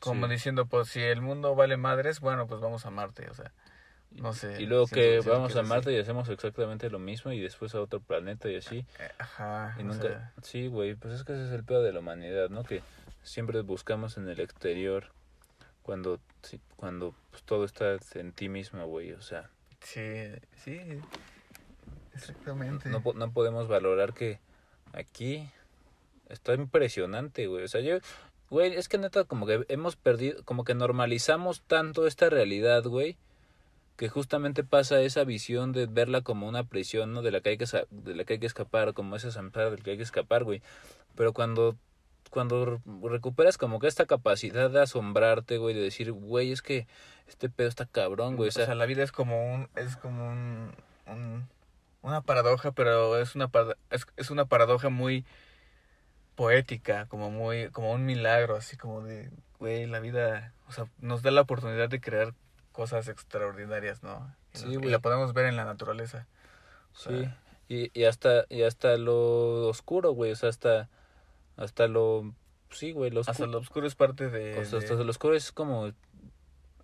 [0.00, 0.32] como Sí.
[0.32, 3.52] diciendo, pues si el mundo vale madres, bueno, pues vamos a Marte, o sea,
[4.16, 4.60] no sé.
[4.60, 5.68] Y luego que vamos a así.
[5.68, 8.84] Marte y hacemos exactamente lo mismo y después a otro planeta y así.
[8.98, 10.02] Eh, Ajá, Y o nunca...
[10.02, 12.64] sea, Sí, güey, pues es que ese es el pedo de la humanidad, ¿no?
[12.64, 12.82] Que
[13.22, 15.12] siempre buscamos en el exterior
[15.82, 16.20] cuando,
[16.76, 19.12] cuando pues, todo está en ti mismo, güey.
[19.12, 19.50] O sea,
[19.80, 20.02] sí,
[20.56, 20.80] sí,
[22.14, 22.88] exactamente.
[22.88, 24.40] no, no podemos valorar que
[24.92, 25.48] aquí
[26.28, 27.64] está impresionante, güey.
[27.64, 27.98] O sea, yo,
[28.50, 33.16] güey, es que neta como que hemos perdido, como que normalizamos tanto esta realidad, güey,
[33.96, 37.22] que justamente pasa esa visión de verla como una prisión, ¿no?
[37.22, 39.82] De la que hay que, de la que hay que escapar, como esa zampara del
[39.82, 40.62] que hay que escapar, güey.
[41.14, 41.76] Pero cuando,
[42.30, 46.86] cuando re- recuperas como que esta capacidad de asombrarte, güey, de decir, güey, es que
[47.26, 48.48] este pedo está cabrón, güey.
[48.48, 50.74] o sea, la vida es como un, es como un,
[51.06, 51.48] un-
[52.02, 53.50] una paradoja, pero es una,
[53.90, 55.24] es, es una paradoja muy
[56.34, 61.22] poética, como muy, como un milagro, así como de, güey, la vida, o sea, nos
[61.22, 62.34] da la oportunidad de crear
[62.76, 64.30] cosas extraordinarias, ¿no?
[64.54, 66.26] Y, Sí, y la podemos ver en la naturaleza.
[66.92, 67.28] O sea, Sí,
[67.68, 70.88] y, y hasta y hasta lo oscuro, güey, o sea, hasta
[71.56, 72.32] hasta lo
[72.70, 75.34] sí, güey, lo Hasta lo oscuro es parte de, o sea, de- hasta lo oscuro
[75.34, 75.90] es como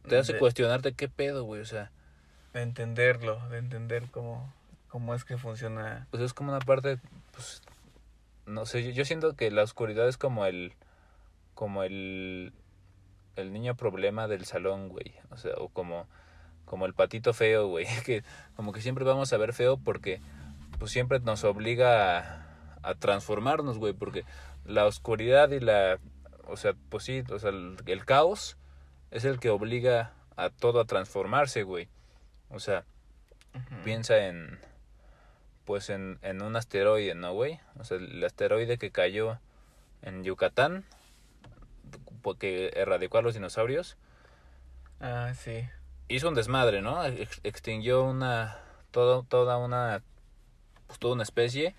[0.09, 1.93] te hace de- cuestionarte qué pedo, güey, o sea,
[2.55, 4.51] de entenderlo, de entender cómo,
[4.89, 6.09] cómo es que funciona.
[6.11, 6.99] pues es como una parte
[7.33, 7.61] pues
[8.47, 10.73] no sé, yo, yo siento que la oscuridad es como el
[11.55, 12.53] como el
[13.37, 16.07] el niño problema del salón, güey, o sea, o como
[16.65, 18.23] como el patito feo, güey, que
[18.57, 20.21] como que siempre vamos a ver feo porque
[20.79, 22.47] pues siempre nos obliga a,
[22.83, 24.25] a transformarnos, güey, porque
[24.65, 25.99] la oscuridad y la,
[26.47, 28.57] o sea, pues sí, o sea, el, el caos
[29.11, 31.89] es el que obliga a todo a transformarse, güey.
[32.51, 32.85] O sea,
[33.85, 34.59] piensa en,
[35.65, 37.61] pues en, en un asteroide, ¿no, güey?
[37.79, 39.39] O sea, el asteroide que cayó
[40.03, 40.85] en Yucatán,
[42.23, 43.97] porque erradicó a los dinosaurios,
[45.01, 45.65] Ah, sí.
[46.09, 47.05] hizo un desmadre, ¿no?
[47.05, 48.59] Ex- extinguió una,
[48.91, 50.03] todo, toda una,
[50.87, 51.75] pues toda una especie,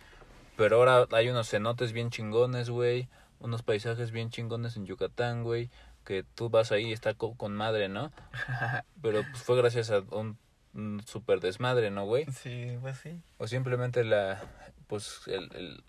[0.58, 3.08] pero ahora hay unos cenotes bien chingones, güey,
[3.40, 5.70] unos paisajes bien chingones en Yucatán, güey,
[6.06, 8.12] que tú vas ahí y está co- con madre, ¿no?
[9.02, 10.38] Pero pues fue gracias a un,
[10.74, 12.26] un super desmadre, ¿no, güey?
[12.32, 13.22] Sí, pues sí.
[13.38, 14.42] O simplemente la,
[14.88, 15.84] pues el, el,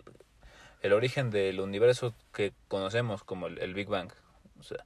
[0.81, 4.11] el origen del universo que conocemos como el, el Big Bang.
[4.65, 4.85] Sea,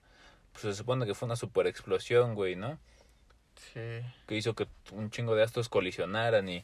[0.52, 2.78] pues se supone que fue una super explosión, güey, ¿no?
[3.74, 4.02] Sí.
[4.26, 6.63] que hizo que un chingo de astros colisionaran y,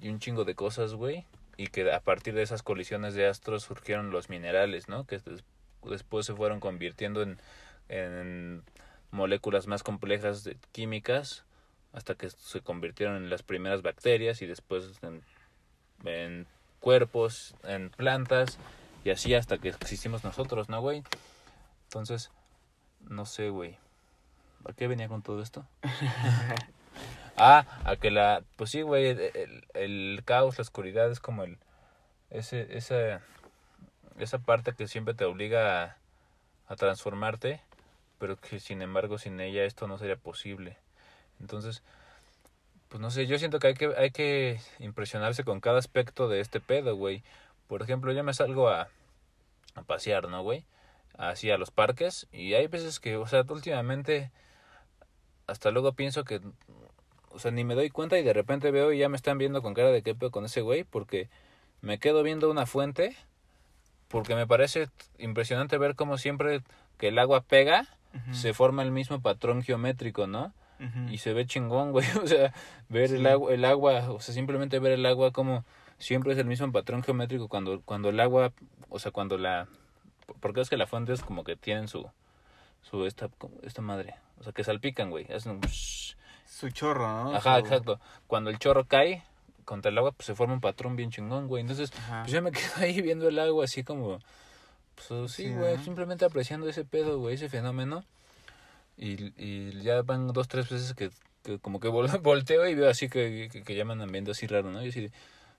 [0.00, 1.24] y un chingo de cosas, güey.
[1.56, 5.04] Y que a partir de esas colisiones de astros surgieron los minerales, ¿no?
[5.06, 5.42] Que des-
[5.84, 7.38] después se fueron convirtiendo en,
[7.88, 8.62] en
[9.10, 11.44] moléculas más complejas de químicas
[11.92, 15.22] hasta que se convirtieron en las primeras bacterias y después en,
[16.04, 16.46] en
[16.80, 18.58] cuerpos, en plantas
[19.04, 21.02] y así hasta que existimos nosotros, ¿no, güey?
[21.86, 22.30] Entonces,
[23.08, 23.78] no sé, güey.
[24.68, 25.64] ¿A qué venía con todo esto?
[27.38, 31.44] Ah, a que la, pues sí, güey, el, el- el caos, la oscuridad es como
[31.44, 31.58] el,
[32.30, 33.20] ese, esa,
[34.18, 35.96] esa parte que siempre te obliga a,
[36.68, 37.60] a transformarte,
[38.18, 40.78] pero que sin embargo sin ella esto no sería posible.
[41.38, 41.82] Entonces,
[42.88, 46.40] pues no sé, yo siento que hay que, hay que impresionarse con cada aspecto de
[46.40, 47.22] este pedo, güey.
[47.68, 48.88] Por ejemplo, yo me salgo a,
[49.74, 50.64] a pasear, ¿no, güey?
[51.18, 54.30] Así a los parques, y hay veces que, o sea, últimamente,
[55.46, 56.40] hasta luego pienso que
[57.36, 59.60] o sea, ni me doy cuenta y de repente veo y ya me están viendo
[59.60, 61.28] con cara de qué pedo con ese güey porque
[61.82, 63.14] me quedo viendo una fuente
[64.08, 66.62] porque me parece impresionante ver cómo siempre
[66.96, 67.86] que el agua pega
[68.32, 70.54] se forma el mismo patrón geométrico, ¿no?
[71.10, 72.54] Y se ve chingón, güey, o sea,
[72.88, 75.66] ver el agua el agua, o sea, simplemente ver el agua como
[75.98, 78.54] siempre es el mismo patrón geométrico cuando cuando el agua,
[78.88, 79.68] o sea, cuando la
[80.40, 82.08] porque es que las fuentes como que tienen su
[82.82, 83.28] su esta
[83.62, 85.60] esta madre, o sea, que salpican, güey, hacen un
[86.48, 87.34] Su chorro, ¿no?
[87.36, 88.00] Ajá, Su- exacto.
[88.26, 89.24] Cuando el chorro cae
[89.64, 91.60] contra el agua, pues se forma un patrón bien chingón, güey.
[91.62, 92.22] Entonces, Ajá.
[92.22, 94.20] pues yo me quedo ahí viendo el agua así como,
[94.94, 98.04] pues sí, Sí, güey, simplemente apreciando ese pedo, güey, ese fenómeno.
[98.96, 101.10] Y, y ya van dos, tres veces que,
[101.42, 104.30] que como que vol- volteo y veo así que, que, que ya me andan viendo
[104.30, 104.82] así raro, ¿no?
[104.84, 105.10] Y así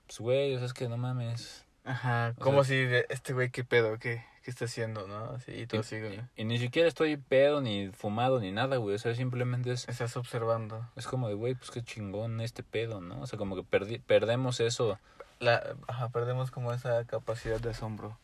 [0.07, 1.65] pues güey, o sea, es que no mames.
[1.83, 2.75] Ajá, como si
[3.09, 5.31] este güey qué pedo, qué, qué está haciendo, ¿no?
[5.31, 6.21] Así, y todo así, güey.
[6.37, 8.95] Y ni siquiera estoy pedo, ni fumado, ni nada, güey.
[8.95, 10.89] O sea, simplemente es, Estás observando.
[10.95, 13.19] es como de, güey, pues qué chingón este pedo, ¿no?
[13.19, 14.97] O sea, como que perdi- perdemos eso.
[15.41, 18.17] La, ajá, perdemos como esa capacidad de asombro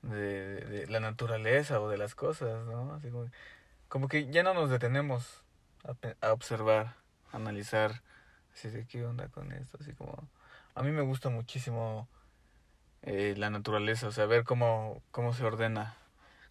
[0.00, 2.94] de, de, de la naturaleza o de las cosas, ¿no?
[2.94, 3.26] Así como,
[3.90, 5.42] como que ya no nos detenemos
[5.84, 5.92] a,
[6.26, 6.94] a observar,
[7.32, 8.00] a analizar,
[8.54, 10.26] así de qué onda con esto, así como...
[10.74, 12.08] A mí me gusta muchísimo
[13.02, 15.96] eh, la naturaleza, o sea, ver cómo, cómo se ordena,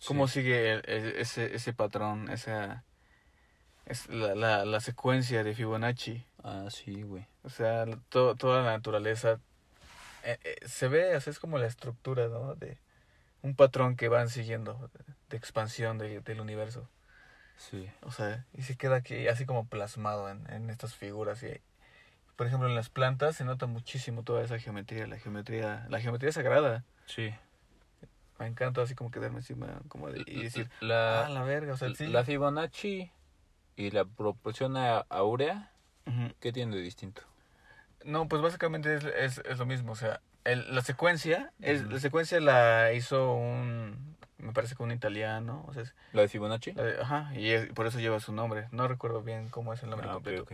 [0.07, 0.35] cómo Sí.
[0.41, 0.83] sigue el-
[1.17, 2.83] ese, ese patrón, esa...
[3.85, 6.23] Es la, la, la secuencia de Fibonacci.
[6.43, 7.25] Ah, sí, güey.
[7.43, 9.39] O sea, to- toda la naturaleza
[10.23, 12.53] eh, eh, se ve, o sea, es como la estructura, ¿no?
[12.55, 12.77] De
[13.41, 14.91] un patrón que van siguiendo
[15.29, 16.87] de expansión de- del universo.
[17.57, 17.89] Sí.
[18.01, 21.41] O sea, y se queda aquí así como plasmado en, en estas figuras.
[21.41, 21.59] Y,
[22.39, 26.31] por ejemplo, en las plantas se nota muchísimo toda esa geometría, la geometría, la geometría
[26.31, 26.85] sagrada.
[27.05, 27.33] Sí.
[28.39, 31.75] Me encanta así como quedarme encima como de, y decir, la, ah, la verga, o
[31.75, 32.07] sea, sí.
[32.07, 33.11] la Fibonacci
[33.75, 34.77] y la proporción
[35.09, 35.73] áurea.
[36.39, 37.23] ¿qué tiene de distinto?
[38.05, 41.99] No, pues básicamente es, es, es lo mismo, o sea, el, la secuencia, es, la
[41.99, 46.71] secuencia la hizo un, me parece que un italiano, o sea, ¿La de Fibonacci?
[46.71, 49.83] la de- ajá, y es- por eso lleva su nombre, no recuerdo bien cómo es
[49.83, 50.53] el nombre Ah, completo, ok.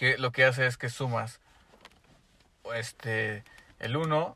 [0.00, 1.40] Que lo que hace es que sumas,
[2.74, 3.44] este,
[3.80, 4.34] el 1,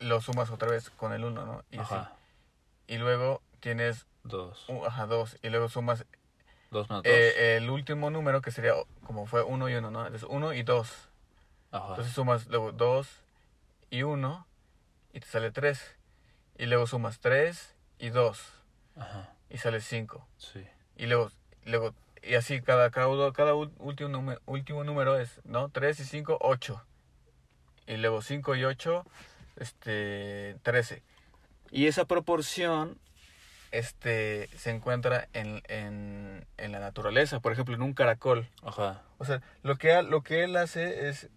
[0.00, 1.64] lo sumas otra vez con el 1, ¿no?
[1.70, 1.94] Y, así.
[1.94, 2.12] Ajá.
[2.86, 4.68] y luego tienes, Dos.
[4.68, 6.04] uh, ajá, 2, y luego sumas
[6.70, 7.06] Dos más dos.
[7.10, 10.00] eh, el último número que sería como fue 1 y 1, ¿no?
[10.04, 11.08] Entonces 1 y 2.
[11.72, 11.88] Ajá.
[11.88, 13.08] Entonces sumas luego 2
[13.88, 14.46] y 1
[15.14, 15.96] y te sale 3.
[16.58, 18.52] Y luego sumas 3 y 2
[18.96, 19.32] Ajá.
[19.48, 20.28] y sale 5.
[20.36, 20.68] Sí.
[20.96, 21.30] Y luego,
[21.64, 21.94] luego
[22.28, 22.90] y así cada,
[23.54, 25.68] último, número, último número es, ¿no?
[25.68, 26.84] 3 y 5, 8.
[27.86, 29.04] Y luego 5 y 8,
[29.56, 31.02] este, 13.
[31.70, 32.98] Y esa proporción
[33.70, 38.48] este, se encuentra en, en, en la naturaleza, por ejemplo, en un caracol.
[38.62, 39.02] Ajá.
[39.18, 41.28] O sea, lo que, lo que él hace es.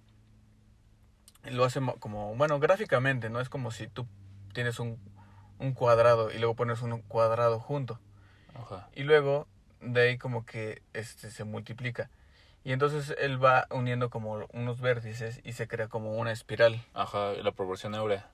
[1.44, 2.36] Lo hace mo- como.
[2.36, 3.40] Bueno, gráficamente, ¿no?
[3.40, 4.06] Es como si tú
[4.54, 5.00] tienes un,
[5.58, 8.00] un cuadrado y luego pones un cuadrado junto.
[8.56, 8.90] Ajá.
[8.94, 9.48] Y luego
[9.82, 12.10] de ahí como que este se multiplica.
[12.64, 16.86] Y entonces él va uniendo como unos vértices y se crea como una espiral.
[16.94, 17.34] Ajá.
[17.34, 18.30] La proporción áurea.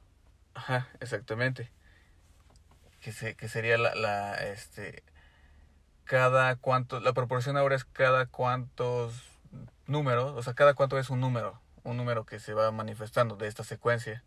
[0.55, 1.71] Ajá, exactamente.
[2.99, 5.03] Que, se, que sería la, la, este,
[6.05, 9.23] cada cuánto, la proporción ahora es cada cuántos
[9.85, 13.47] números, o sea, cada cuánto es un número, un número que se va manifestando de
[13.47, 14.23] esta secuencia.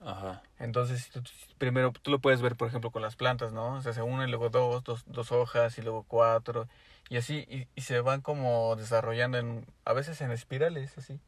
[0.00, 0.42] Ajá.
[0.58, 1.10] Entonces,
[1.58, 3.74] primero tú lo puedes ver, por ejemplo, con las plantas, ¿no?
[3.74, 6.68] O sea, se une, luego dos, dos, dos hojas y luego cuatro,
[7.08, 11.18] y así, y, y se van como desarrollando en, a veces en espirales, así.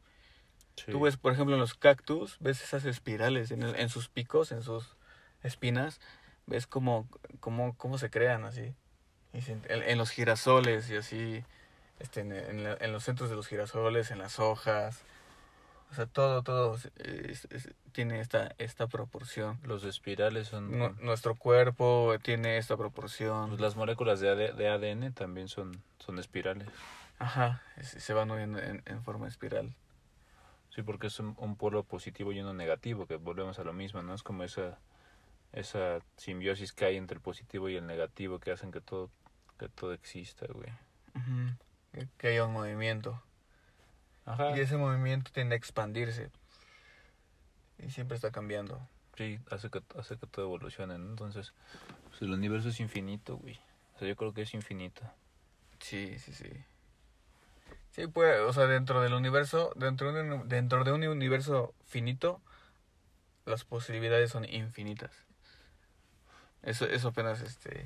[0.77, 0.91] Sí.
[0.91, 4.51] Tú ves, por ejemplo, en los cactus, ves esas espirales en, el- en sus picos,
[4.51, 4.95] en sus
[5.43, 5.99] espinas,
[6.45, 7.07] ves cómo,
[7.39, 8.73] cómo, cómo se crean así.
[9.33, 11.43] Y se- en, en los girasoles y así,
[11.99, 15.03] este, en, en la- en los centros de los girasoles, en las hojas.
[15.91, 19.59] O sea, todo, todo es- es- tiene esta, esta proporción.
[19.63, 20.77] Los espirales son...
[20.77, 23.49] Nu- nuestro cuerpo tiene esta proporción.
[23.49, 26.67] pues las moléculas de, AD de ADN también son, son espirales.
[27.19, 29.75] Ajá, es- se van moviendo en, en forma espiral.
[30.73, 34.01] Sí, porque es un, un polo positivo y uno negativo, que volvemos a lo mismo,
[34.01, 34.13] ¿no?
[34.13, 34.79] Es como esa,
[35.51, 39.09] esa simbiosis que hay entre el positivo y el negativo que hacen que todo,
[39.59, 40.69] que todo exista, güey.
[41.91, 43.21] Que- Que haya un movimiento.
[44.25, 44.55] Ajá.
[44.55, 46.29] Y ese movimiento tiende a expandirse.
[47.79, 48.79] Y siempre está cambiando.
[49.17, 51.09] Sí, hace que, hace que todo evolucione, ¿no?
[51.09, 51.53] Entonces,
[52.09, 53.59] pues el universo es infinito, güey.
[53.95, 55.01] O sea, yo creo que es infinito.
[55.79, 56.49] Sí, sí, sí.
[57.91, 62.41] Sí, pues, o sea, dentro del universo, dentro de un, dentro de un universo finito,
[63.45, 65.11] las posibilidades son infinitas.
[66.63, 67.85] Eso, eso apenas, este,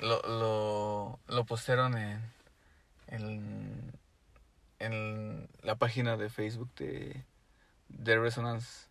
[0.00, 2.20] lo, lo, lo postearon en,
[3.06, 3.92] en,
[4.78, 7.24] en la página de Facebook de,
[7.88, 8.88] de Resonance.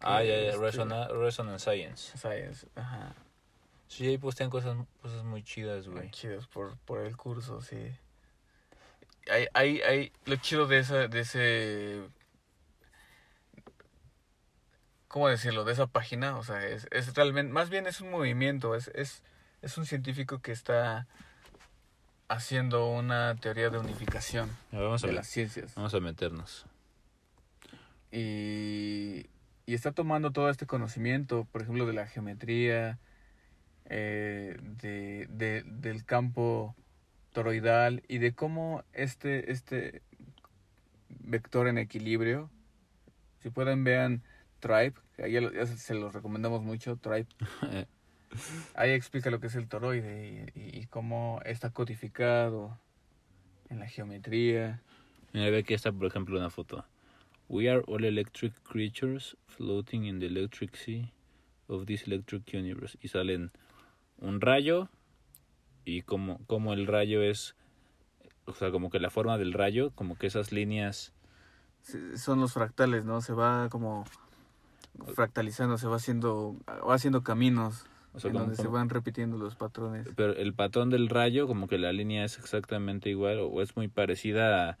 [0.00, 2.18] Ah, ya, ya, este, Resona- Resonance Science.
[2.18, 3.14] Science, ajá.
[3.88, 6.10] Sí, ahí postean cosas, cosas muy chidas, güey.
[6.10, 7.94] Chidos por, por el curso, sí.
[9.30, 12.02] Hay, hay, hay, lo chido de esa, de ese,
[15.08, 15.64] ¿cómo decirlo?
[15.64, 19.22] De esa página, o sea, es, es realmente, más bien es un movimiento, es, es,
[19.60, 21.06] es un científico que está
[22.32, 25.74] haciendo una teoría de unificación Ya, Vamos a, de las ciencias.
[25.74, 26.66] vamos a meternos.
[28.10, 29.26] y,
[29.66, 32.98] y está tomando todo este conocimiento, por ejemplo, de la geometría,
[33.86, 36.74] eh, de, de- del campo
[37.32, 40.02] toroidal y de cómo este, este
[41.08, 42.50] vector en equilibrio,
[43.40, 44.22] si pueden vean
[44.60, 47.26] Tribe, ahí ya, se los recomendamos mucho, Tribe,
[48.74, 52.78] ahí explica lo que es el toroide y, y- y cómo está codificado
[53.68, 54.80] en la geometría.
[55.32, 56.84] Mira, ve aquí está, por ejemplo, una foto.
[57.48, 61.10] We are all electric creatures floating in the electric sea
[61.68, 62.98] of this electric universe.
[63.02, 63.50] Y salen
[64.18, 64.88] un rayo
[65.84, 67.54] y como, como el rayo es,
[68.46, 71.12] o sea, como que la forma del rayo, como que esas líneas,
[72.14, 73.20] son los fractales, ¿no?
[73.20, 74.04] Se va como
[75.14, 79.38] fractalizando, se va haciendo, va haciendo caminos o sea, en como- donde se van repitiendo
[79.38, 80.08] los patrones.
[80.16, 83.88] pero el patrón del rayo, como que la línea es exactamente igual o es muy
[83.88, 84.78] parecida a,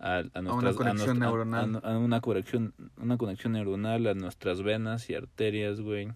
[0.00, 1.30] a, a nuestras, conexión nuestra- a-
[1.66, 1.80] neuronal.
[1.82, 6.12] a- a una conexión, una conexión neuronal a nuestras venas y arterias, güey.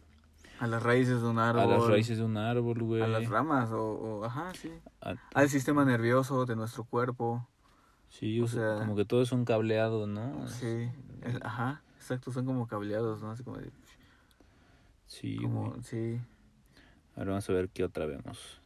[0.61, 1.63] A las raíces de un árbol.
[1.63, 3.01] A las raíces de un árbol, güey.
[3.03, 4.73] a las ramas, o, o- ajá, sí.
[5.01, 7.47] A- Al sistema nervioso de nuestro cuerpo.
[8.09, 10.49] Sí, O o sea, como que todo es un cableado, ¿no?
[10.49, 10.91] Sí,
[11.23, 13.31] es- ajá, exacto, son como cableados, ¿no?
[13.31, 13.71] Así como, de-
[15.07, 15.83] Sí, como güey.
[15.83, 16.21] sí.
[17.19, 18.61] Ahora vamos a ver qué otra vemos.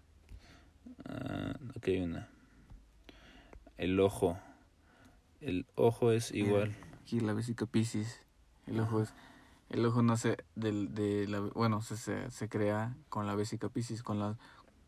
[1.06, 2.28] Ah, aquí hay una.
[3.78, 4.38] El ojo.
[5.40, 6.76] El ojo es igual.
[7.00, 8.20] Aquí la vesica piscis.
[8.66, 9.14] El ojo es,
[9.70, 14.02] el ojo nace del, de la, bueno, se, se, se crea con la vesica piscis,
[14.02, 14.36] con la,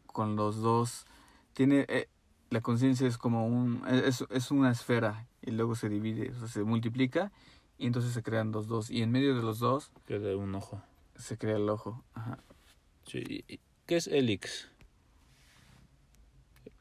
[0.07, 1.07] con los dos,
[1.55, 2.09] tiene, eh,
[2.51, 6.49] la conciencia es como un, es, es una esfera y luego se divide, o sea,
[6.49, 7.33] se multiplica
[7.79, 10.83] y entonces se crean los dos y en medio de los dos Queda un ojo.
[11.17, 12.05] se crea el ojo.
[12.13, 12.39] Ajá.
[13.07, 13.45] Sí.
[13.87, 14.71] ¿Qué es helix?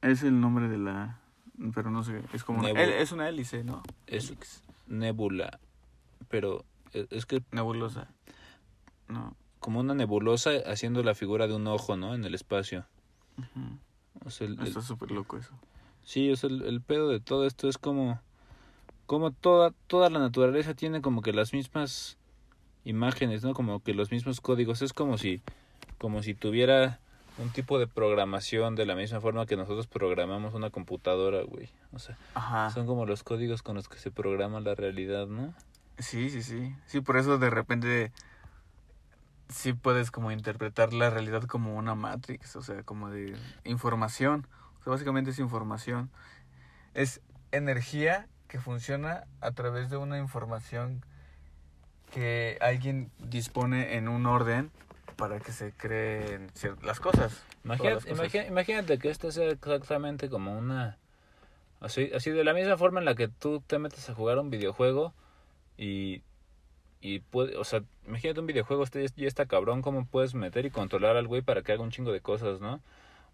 [0.02, 1.20] Es el nombre de la,
[1.74, 3.84] pero no sé, es como, una, es una hélice, ¿no?
[4.08, 4.64] Es- Helix.
[4.88, 5.60] Nebula.
[6.30, 8.10] Pero e- es que Nebulosa.
[9.08, 9.36] No.
[9.60, 12.16] como una nebulosa haciendo la figura de un ojo, ¿no?
[12.16, 12.86] En el espacio.
[14.26, 15.54] O sea, el- el- Está súper loco eso.
[16.04, 18.20] Sí, o sea, el, el pedo de todo esto es como,
[19.06, 22.18] como toda, toda la naturaleza tiene como que las mismas
[22.84, 23.54] imágenes, ¿no?
[23.54, 24.82] Como que los mismos códigos.
[24.82, 25.42] Es como si,
[26.04, 27.00] como si tuviera
[27.38, 31.70] un tipo de programación de la misma forma que nosotros programamos una computadora, güey.
[31.94, 32.72] O sea, Ajá.
[32.72, 35.54] son como los códigos con los que se programa la realidad, ¿no?
[36.00, 36.76] Sí, sí, sí.
[36.88, 38.12] Sí, por eso de repente
[39.48, 43.34] sí puedes como interpretar la realidad como una matrix, o sea, como de
[43.64, 44.46] información.
[44.82, 46.12] O sea, básicamente es información.
[46.96, 47.22] Es
[47.54, 51.06] energía que funciona a través de una información
[52.12, 54.70] que alguien dispone en un orden
[55.16, 56.52] para que se creen
[56.84, 57.44] las cosas.
[57.64, 58.20] Imagínate, las cosas.
[58.20, 60.98] imagina- imagínate que esto sea exactamente como una...
[61.80, 64.50] Así, así de la misma forma en la que tú te metes a jugar un
[64.50, 65.14] videojuego
[65.78, 66.22] y...
[67.06, 70.70] Y puede, o sea, imagínate un videojuego, este ya está cabrón, cómo puedes meter y
[70.72, 72.80] controlar al güey para que haga un chingo de cosas, ¿no?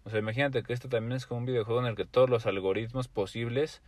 [0.02, 2.46] O sea, imagínate que esto también es como un videojuego en el que todos los
[2.46, 3.80] algoritmos posibles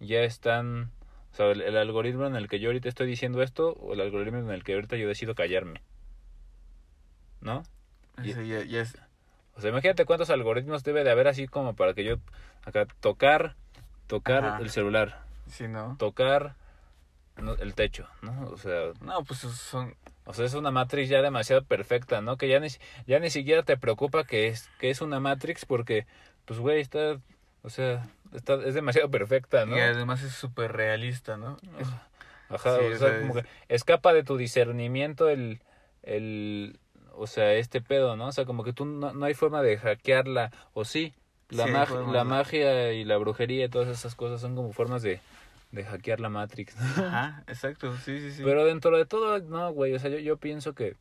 [0.00, 0.90] ya están...
[1.32, 4.00] O sea, el, el algoritmo en el que yo ahorita estoy diciendo esto o el
[4.00, 5.80] algoritmo en el que ahorita yo decido callarme.
[7.40, 7.62] ¿No?
[8.22, 8.98] y- ya- ya es-
[9.56, 12.16] O sea, imagínate cuántos algoritmos debe de haber así como para que yo
[12.64, 13.56] acá tocar,
[14.06, 14.58] tocar Ajá.
[14.60, 15.96] el celular, sí, ¿no?
[15.98, 16.54] tocar
[17.36, 18.48] no, el techo, ¿no?
[18.48, 19.94] O sea, No, pues son...
[20.26, 22.36] o sea, es una matrix ya demasiado perfecta, ¿no?
[22.36, 22.68] Que ya ni
[23.06, 26.06] ya ni siquiera te preocupa que es que es una matrix porque
[26.44, 27.18] pues güey, está
[27.62, 29.76] o sea, está es demasiado perfecta, ¿no?
[29.76, 31.56] Y además es súper realista, ¿no?
[32.48, 35.60] Ajá, Sí, o sea, como que escapa de tu discernimiento el,
[36.02, 36.78] el,
[37.20, 38.26] o sea, este pedo, ¿no?
[38.28, 41.12] O sea, como que tú no, no hay forma de hackearla, o sí,
[41.50, 42.30] la, Sí, mag- la ¿no?
[42.30, 45.20] magia y la brujería y todas esas cosas son como formas de,
[45.72, 47.06] de hackear la Matrix, ¿no?
[47.06, 48.42] Ajá, exacto, sí, sí, sí.
[48.44, 50.96] Pero dentro de todo, no, güey, o sea, yo, yo pienso que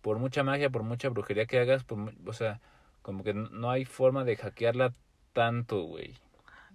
[0.00, 2.60] por mucha magia, por mucha brujería que hagas, por o sea,
[3.02, 4.92] como que no- no hay forma de hackearla
[5.32, 6.14] tanto, güey.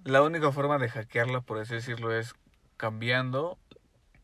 [0.03, 2.33] La única forma de hackearla, por así decirlo, es
[2.77, 3.57] cambiando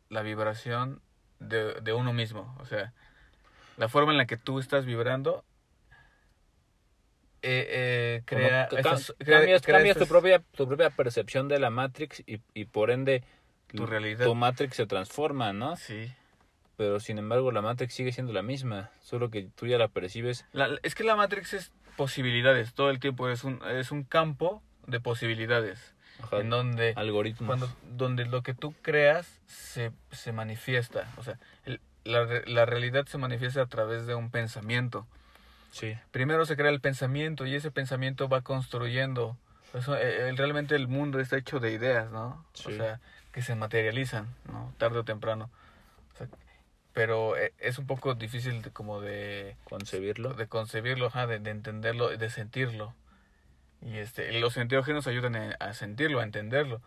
[0.10, 1.02] la vibración
[1.40, 2.56] de, de uno mismo.
[2.60, 2.94] O sea,
[3.80, 5.44] la forma en la que tú estás vibrando
[7.42, 12.22] eh, eh, crea, esas- cambias, crea cambias tu propia tu propia percepción de la Matrix
[12.28, 13.24] y, y por ende
[13.68, 14.26] Tu realidad.
[14.26, 15.78] tu Matrix se transforma, ¿no?
[15.78, 16.12] Sí.
[16.76, 20.46] Pero sin embargo la Matrix sigue siendo la misma, solo que tú ya la percibes.
[20.52, 24.62] La- es que la Matrix es posibilidades, todo el tiempo es un, es un campo
[24.88, 25.94] de posibilidades.
[26.22, 27.48] ajá, en donde algoritmos.
[27.48, 33.06] cuando donde lo que tú creas se, se manifiesta o sea el- la, la realidad
[33.08, 35.08] se manifiesta a través de un pensamiento
[35.72, 35.96] Sí.
[36.12, 39.38] primero se crea el pensamiento y ese pensamiento va construyendo
[39.76, 43.00] eso, eh, eh, realmente el mundo está hecho de ideas no o sea
[43.32, 45.52] que se materializan no tarde o temprano
[46.14, 46.28] O sea,
[46.94, 50.34] pero eh, es un poco difícil de, como de concebirlo.
[50.34, 52.96] de concebirlo, ajá, de, de entenderlo, de sentirlo.
[53.82, 56.82] Y este, los enteógenos ayudan a, a sentirlo, a entenderlo.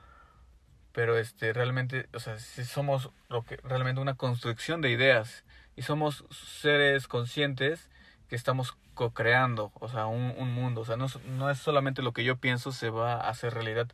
[0.92, 5.82] Pero este, realmente, o sea, si somos lo que, realmente una construcción de ideas y
[5.82, 7.88] somos seres conscientes
[8.28, 10.82] que estamos co-creando, o sea, un, un mundo.
[10.82, 13.54] O sea, no, es- no es solamente lo que yo pienso se va a hacer
[13.54, 13.88] realidad.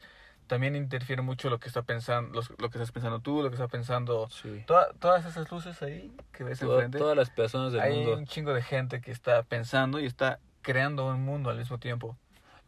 [0.49, 3.55] También interfiere mucho lo que está pensando, los- lo que estás pensando tú, lo que
[3.57, 4.64] está pensando Sí.
[4.66, 6.99] toda- todas esas luces ahí que ves Toda- enfrente.
[6.99, 8.16] todas las personas del Hay mundo.
[8.16, 12.16] un chingo de gente que está pensando y está creando un mundo al mismo tiempo.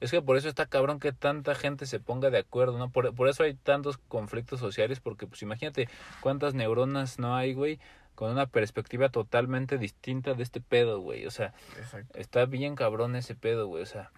[0.01, 2.91] Es que por eso está cabrón que tanta gente se ponga de acuerdo, ¿no?
[2.91, 5.89] Por, por eso hay tantos conflictos sociales, porque pues imagínate
[6.23, 7.79] cuántas neuronas no hay, güey,
[8.15, 11.27] con una perspectiva totalmente distinta de este pedo, güey.
[11.27, 12.19] O sea, Exacto.
[12.19, 13.83] está bien cabrón ese pedo, güey.
[13.83, 14.11] O sea,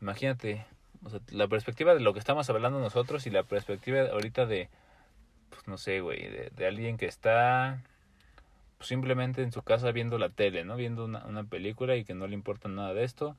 [0.00, 0.64] imagínate,
[1.04, 4.68] o sea, la perspectiva de lo que estamos hablando nosotros y la perspectiva ahorita de,
[5.48, 7.82] pues no sé, güey, de, de alguien que está
[8.78, 10.76] pues, simplemente en su casa viendo la tele, ¿no?
[10.76, 13.36] Viendo una, una película y que no le importa nada de esto.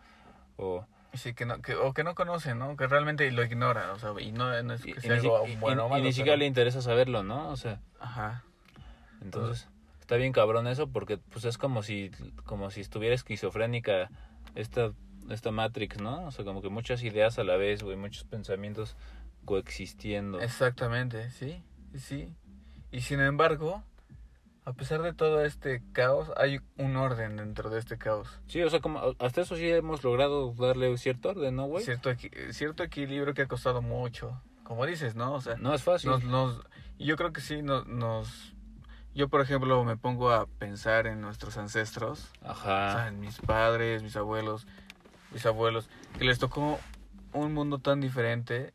[0.57, 2.77] O, Sí, que no, que, o que no conoce, ¿no?
[2.77, 5.21] Que realmente lo ignora, o sea, y no, no es y, que y sea ni,
[5.21, 6.03] si- algo y- bueno o y malo.
[6.05, 7.49] ni siquiera pero- le interesa saberlo, ¿no?
[7.49, 8.43] O sea, Ajá.
[9.21, 9.67] entonces
[9.99, 12.11] está bien cabrón eso porque pues es como si
[12.45, 14.09] como si estuviera esquizofrénica
[14.55, 14.91] esta
[15.29, 16.25] esta Matrix, ¿no?
[16.25, 18.95] O sea, como que muchas ideas a la vez, güey, muchos pensamientos
[19.45, 20.39] coexistiendo.
[20.41, 21.61] Exactamente, sí,
[21.97, 22.33] sí.
[22.91, 23.83] Y sin embargo,
[24.65, 28.39] a pesar de todo este caos, hay un orden dentro de este caos.
[28.47, 31.83] Sí, o sea, como hasta eso sí hemos logrado darle cierto orden, ¿no, güey?
[31.83, 34.41] Cierto, equi- cierto equilibrio que ha costado mucho.
[34.63, 35.33] Como dices, ¿no?
[35.33, 36.11] O sea, No es fácil.
[36.11, 36.61] nos, nos,
[36.97, 38.53] y yo creo que sí nos, nos...
[39.13, 42.31] Yo, por ejemplo, me pongo a pensar en nuestros ancestros.
[42.43, 43.07] O sea, Ajá.
[43.09, 44.65] en mis padres, mis abuelos,
[45.33, 46.79] mis abuelos, que les tocó
[47.33, 48.73] un mundo tan diferente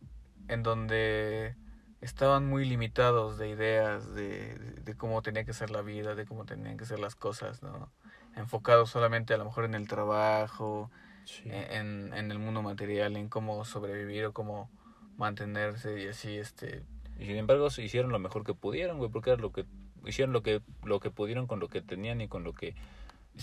[0.49, 1.55] en donde
[2.01, 6.26] estaban muy limitados de ideas de, de, de cómo tenía que ser la vida, de
[6.26, 7.90] cómo tenían que ser las cosas, ¿no?
[8.36, 10.90] Enfocados solamente a lo mejor en el trabajo,
[11.24, 11.42] Sí.
[11.47, 14.70] en, en el mundo material, en cómo sobrevivir o cómo
[15.16, 16.84] mantenerse y así, este...
[17.18, 19.66] Y sin embargo, se hicieron lo mejor que pudieron, güey, porque era lo que
[20.05, 22.76] hicieron lo que lo que pudieron con lo que tenían y con lo que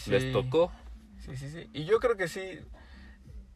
[0.05, 0.71] les tocó.
[1.19, 1.69] Sí, sí, sí.
[1.73, 2.59] Y yo creo que sí,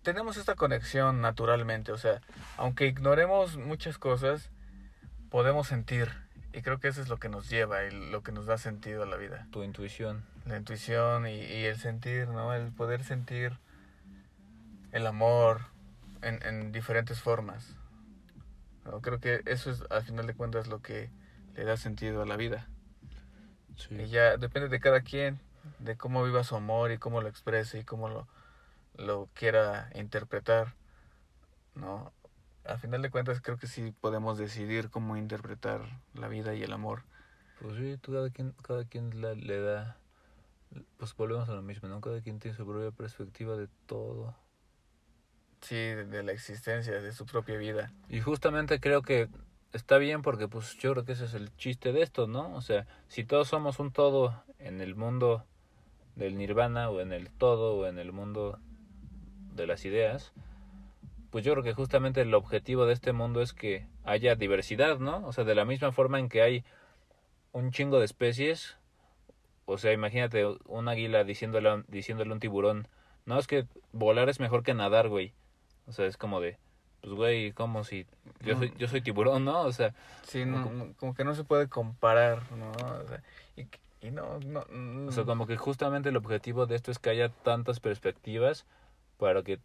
[0.02, 1.92] tenemos esta conexión naturalmente.
[1.94, 2.22] O sea,
[2.58, 4.52] aunque ignoremos muchas cosas,
[5.30, 6.12] podemos sentir.
[6.54, 9.04] Y creo que eso es lo que nos lleva y lo que nos da sentido
[9.04, 9.48] a la vida.
[9.52, 10.26] Tu intuición.
[10.46, 12.54] La intuición y, y el sentir, ¿no?
[12.54, 13.60] El poder sentir
[14.92, 15.62] el amor
[16.22, 17.76] en, en diferentes formas.
[18.86, 19.02] ¿no?
[19.02, 21.10] Creo que eso es, al final de cuentas, lo que
[21.56, 22.68] le da sentido a la vida.
[23.76, 23.96] Sí.
[23.96, 25.40] Y ya depende de cada quien,
[25.80, 28.28] de cómo viva su amor y cómo lo exprese y cómo lo,
[28.96, 30.74] lo quiera interpretar,
[31.76, 32.12] ¿no?
[32.68, 35.82] A final de cuentas creo que sí podemos decidir cómo interpretar
[36.14, 37.04] la vida y el amor.
[37.62, 39.98] Pues sí, tú cada quien, cada quien la- le da,
[40.98, 42.02] pues volvemos a lo mismo, ¿no?
[42.02, 44.36] Cada quien tiene su propia perspectiva de todo.
[45.62, 47.92] Sí, de, de la existencia, de su propia vida.
[48.10, 49.30] Y justamente creo que
[49.74, 52.54] está bien porque pues yo creo que ese es el chiste de esto, ¿no?
[52.56, 55.46] O sea, si todos somos un todo en el mundo
[56.16, 58.60] del nirvana o en el todo o en el mundo
[59.56, 60.32] de las ideas,
[61.32, 65.26] pues yo creo que justamente el objetivo de este mundo es que haya diversidad, ¿no?
[65.28, 66.64] O sea, de la misma forma en que hay
[67.52, 68.78] un chingo de especies,
[69.66, 72.88] o sea, imagínate un águila diciéndole, diciéndole a un tiburón,
[73.26, 75.34] no, es que volar es mejor que nadar, güey.
[75.88, 76.58] O sea, es como de,
[77.02, 78.06] pues güey, como si
[78.42, 79.62] yo soy, yo soy tiburón, ¿no?
[79.62, 82.72] O sea, Sí, Como no, que- no- como que no se puede comparar, ¿no?
[82.72, 83.22] O sea,
[83.58, 83.68] y,
[84.06, 84.64] y no, no,
[85.08, 88.66] o sea, como que justamente el objetivo de esto es que haya tantas perspectivas
[89.18, 89.60] para que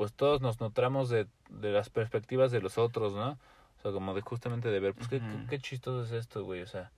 [0.00, 3.32] pues todos nos nutramos de, de las perspectivas de los otros, ¿no?
[3.32, 6.62] O sea, como de justamente de ver, pues qué, qué, qué chistoso es esto, güey,
[6.62, 6.90] o sea,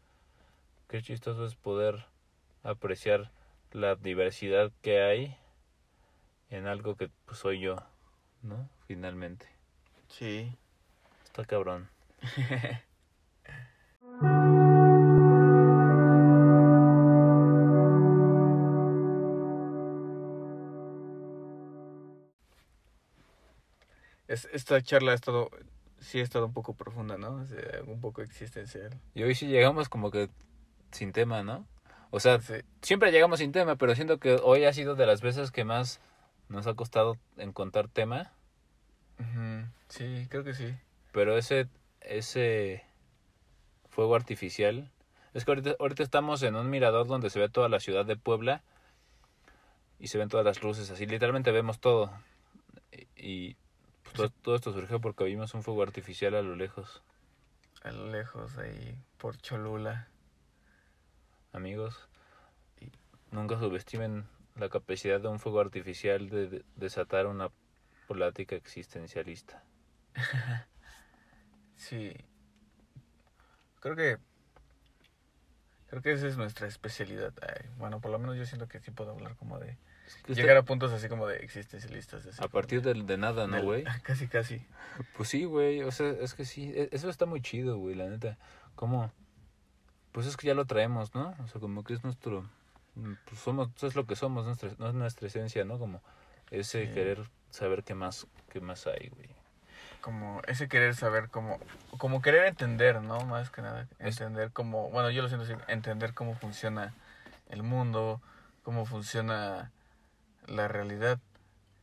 [0.86, 2.06] qué chistoso es poder
[2.62, 3.32] apreciar
[3.72, 5.36] la diversidad que hay
[6.48, 7.74] en algo que pues soy yo,
[8.40, 8.68] ¿no?
[8.86, 9.48] Finalmente.
[10.06, 10.56] Sí.
[11.24, 11.88] Está cabrón.
[24.32, 25.50] Es, esta charla ha estado,
[26.00, 27.34] sí ha estado un poco profunda, ¿no?
[27.34, 28.98] O sea, un poco existencial.
[29.14, 30.30] Y hoy sí llegamos como que
[30.90, 31.66] sin tema, ¿no?
[32.10, 35.20] O sea, Sí, siempre llegamos sin tema, pero siento que hoy ha sido de las
[35.20, 36.00] veces que más
[36.48, 38.32] nos ha costado encontrar tema.
[39.88, 40.74] Sí, creo que sí.
[41.12, 41.68] Pero ese,
[42.00, 42.84] ese
[43.90, 44.90] fuego artificial.
[45.34, 48.16] Es que ahorita, ahorita estamos en un mirador donde se ve toda la ciudad de
[48.16, 48.62] Puebla.
[49.98, 51.06] Y se ven todas las luces así.
[51.06, 52.10] Literalmente vemos todo.
[53.14, 53.56] Y,
[54.16, 57.02] pues, todo, todo esto surgió porque vimos un fuego artificial a lo lejos.
[57.82, 60.08] A lo lejos, ahí, por Cholula.
[61.52, 62.08] Amigos,
[63.30, 67.50] nunca subestimen la capacidad de un fuego artificial de, de- desatar una
[68.08, 69.62] plática existencialista.
[71.76, 72.14] Sí.
[73.80, 74.18] Creo que.
[75.88, 77.32] Creo que esa es nuestra especialidad.
[77.42, 79.76] Ay, bueno, por lo menos yo siento que sí puedo hablar como de.
[80.26, 82.26] Llegar a puntos así como de existencialistas.
[82.26, 83.84] así a como partir de- del de nada, ¿no, güey?
[84.02, 84.64] Casi, casi.
[85.16, 88.06] Pues sí, güey, o sea, es que sí, e- eso está muy chido, güey, la
[88.08, 88.36] neta.
[88.74, 89.10] Como,
[90.12, 91.34] pues es que ya lo traemos, ¿no?
[91.42, 92.46] O sea, como que es nuestro,
[93.24, 95.78] pues somos, es lo que somos, nuestra, no es nuestra esencia, ¿no?
[95.78, 96.02] Como
[96.50, 96.92] ese Sí.
[96.92, 99.28] querer saber qué más, qué más hay, güey.
[100.02, 101.58] Como ese querer saber cómo.
[101.96, 103.20] Como querer entender, ¿no?
[103.24, 103.86] Más que nada.
[104.00, 104.90] Entender cómo.
[104.90, 105.54] Bueno, yo lo siento así.
[105.68, 106.92] Entender cómo funciona
[107.48, 108.20] el mundo.
[108.64, 109.70] Cómo funciona
[110.46, 111.18] la realidad.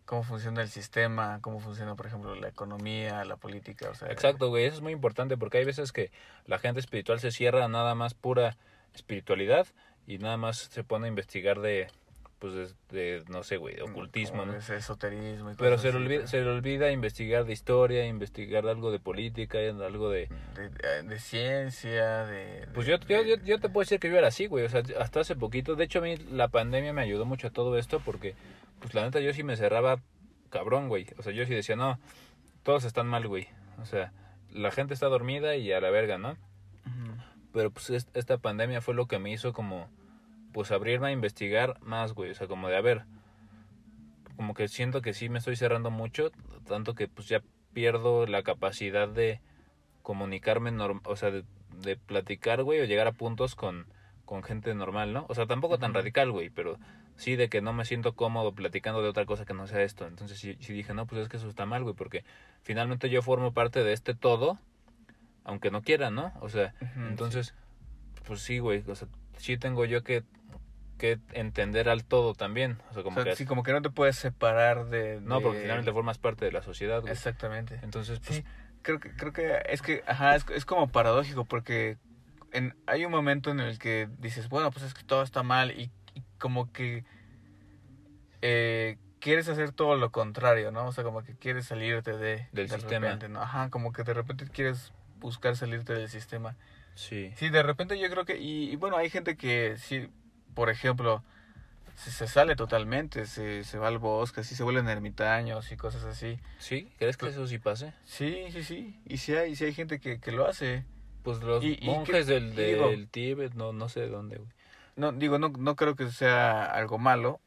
[0.06, 1.40] Cómo funciona el sistema.
[1.42, 3.92] Cómo funciona, por ejemplo, la economía, la política.
[4.10, 6.12] Exacto, güey, eso es muy importante porque hay veces que
[6.46, 8.58] la gente espiritual se cierra a nada más pura
[8.94, 9.68] espiritualidad
[10.08, 11.88] y nada más se pone a investigar de,
[12.40, 14.56] pues, de, de, no sé, güey, de ocultismo, ¿no?
[14.56, 18.66] esoterismo y Pero se le, así, olvida, pero- se le olvida investigar de historia, investigar
[18.68, 20.30] algo de política, algo de...
[21.04, 22.68] de, ciencia, de...
[22.74, 24.64] Pues yo, yo, yo, yo te puedo decir que yo era así, güey.
[24.66, 25.76] O sea, hasta hace poquito.
[25.76, 28.36] De hecho, a mí la pandemia me ayudó mucho a todo esto porque,
[28.80, 30.00] pues la neta, yo sí me cerraba
[30.50, 31.08] cabrón, güey.
[31.18, 32.00] O sea, yo sí decía, no,
[32.64, 33.48] todos están mal, güey.
[33.82, 34.14] O sea,
[34.54, 36.38] la gente está dormida y a la verga, ¿no?
[37.52, 39.90] Pero pues es- esta pandemia fue lo que me hizo como,
[40.52, 42.32] pues abrirme a investigar más, güey.
[42.32, 43.06] O sea, como de, a ver,
[44.36, 46.32] como que siento que sí me estoy cerrando mucho,
[46.66, 47.42] tanto que pues ya
[47.74, 49.42] pierdo la capacidad de
[50.02, 51.44] comunicarme, norm o sea, de,
[51.82, 53.88] de platicar, güey, o llegar a puntos con,
[54.26, 55.26] con gente normal, ¿no?
[55.30, 56.78] O sea, tampoco tan radical, güey, pero
[57.16, 60.08] sí de que no me siento cómodo platicando de otra cosa que no sea esto.
[60.08, 62.24] Entonces sí, sí dije, no, pues es que eso está mal, güey, porque
[62.62, 64.58] finalmente yo formo parte de este todo,
[65.44, 66.32] aunque no quiera, ¿no?
[66.42, 66.74] O sea,
[67.10, 67.56] entonces,
[68.26, 70.24] pues sí, güey, o sea, sí tengo yo que,
[71.00, 72.78] que entender al todo también.
[72.92, 73.36] O sea, O como sea, que...
[73.36, 75.20] sí, como que no te puedes separar de...
[75.22, 77.12] No, porque finalmente formas parte de la sociedad, güey.
[77.12, 77.80] Exactamente.
[77.82, 78.44] Entonces, pues, Sí,
[78.84, 81.98] creo que, creo que es que, ajá, es, es como paradójico porque
[82.54, 85.72] en, hay un momento en el que dices, bueno, pues es que todo está mal
[85.72, 87.04] y, y como que
[88.42, 90.88] eh, quieres hacer todo lo contrario, ¿no?
[90.88, 93.08] O sea, como que quieres salirte de, Del de sistema.
[93.08, 93.42] repente, ¿no?
[93.42, 96.56] Ajá, como que de repente quieres buscar salirte del sistema.
[96.96, 97.32] sí.
[97.36, 100.10] Sí, de repente yo creo que, y, y bueno, hay gente que sí,
[100.60, 101.24] por ejemplo,
[101.96, 106.04] se, se sale totalmente, se, se va al bosque, así se vuelven ermitaños y cosas
[106.04, 106.38] así.
[106.58, 106.92] ¿Sí?
[107.00, 107.94] ¿Crees que eso sí pase?
[108.04, 110.84] Sí, sí, sí, y sí hay, sí hay gente que, que lo hace.
[111.24, 114.10] Pues los Y- y monjes que- del, y digo- del Tíbet, no, no sé de
[114.10, 114.50] dónde, güey.
[114.98, 117.40] no digo, no, no creo que sea algo malo.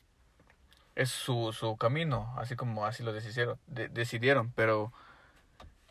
[0.94, 4.90] Es su, su camino, así como así lo decidieron, de- decidieron, pero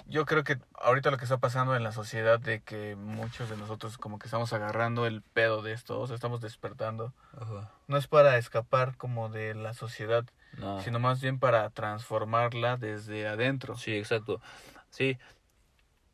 [0.05, 3.57] yo creo que ahorita lo que está pasando en la sociedad de que muchos de
[3.57, 7.71] nosotros como que estamos agarrando el pedo de esto, o sea, estamos despertando, Ajá.
[7.87, 10.25] no es para escapar como de la sociedad,
[10.57, 10.81] No.
[10.81, 13.77] sino más bien para transformarla desde adentro.
[13.77, 14.41] Sí, exacto.
[14.89, 15.17] Sí.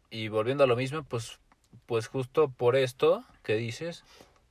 [0.09, 1.39] Y volviendo a lo mismo, pues,
[1.85, 4.03] pues justo por esto que dices,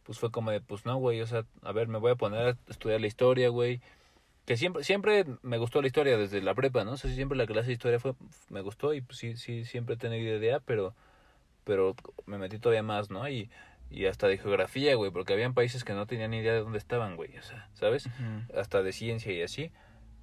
[0.02, 2.48] pues fue como de, pues no, güey, o sea, a ver, me voy a poner
[2.48, 3.80] a estudiar la historia, güey.
[4.46, 6.92] Que siempre, siempre me gustó la historia desde la prepa, ¿no?
[6.92, 8.14] O sea, siempre la clase de historia fue,
[8.48, 10.94] me gustó y pues sí, sí, siempre he tenido idea, pero,
[11.64, 13.28] pero me metí todavía más, ¿no?
[13.28, 13.50] Y,
[13.90, 16.78] y hasta de geografía, güey, porque habían países que no tenían ni idea de dónde
[16.78, 18.06] estaban, güey, o sea, ¿sabes?
[18.06, 18.58] Ujú.
[18.58, 19.72] hasta de ciencia y así.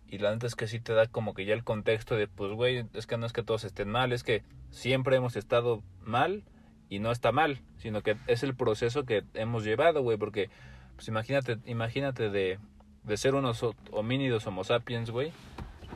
[0.08, 2.52] Y la neta es que sí te da como que ya el contexto de, pues,
[2.54, 6.44] güey, es que no es que todos estén mal, es que siempre hemos estado mal
[6.88, 10.50] y no está mal, sino que es el proceso que hemos llevado, güey, porque,
[10.96, 12.60] pues, imagínate, imagínate de,
[13.04, 15.32] de ser unos ho- homínidos homo sapiens, güey,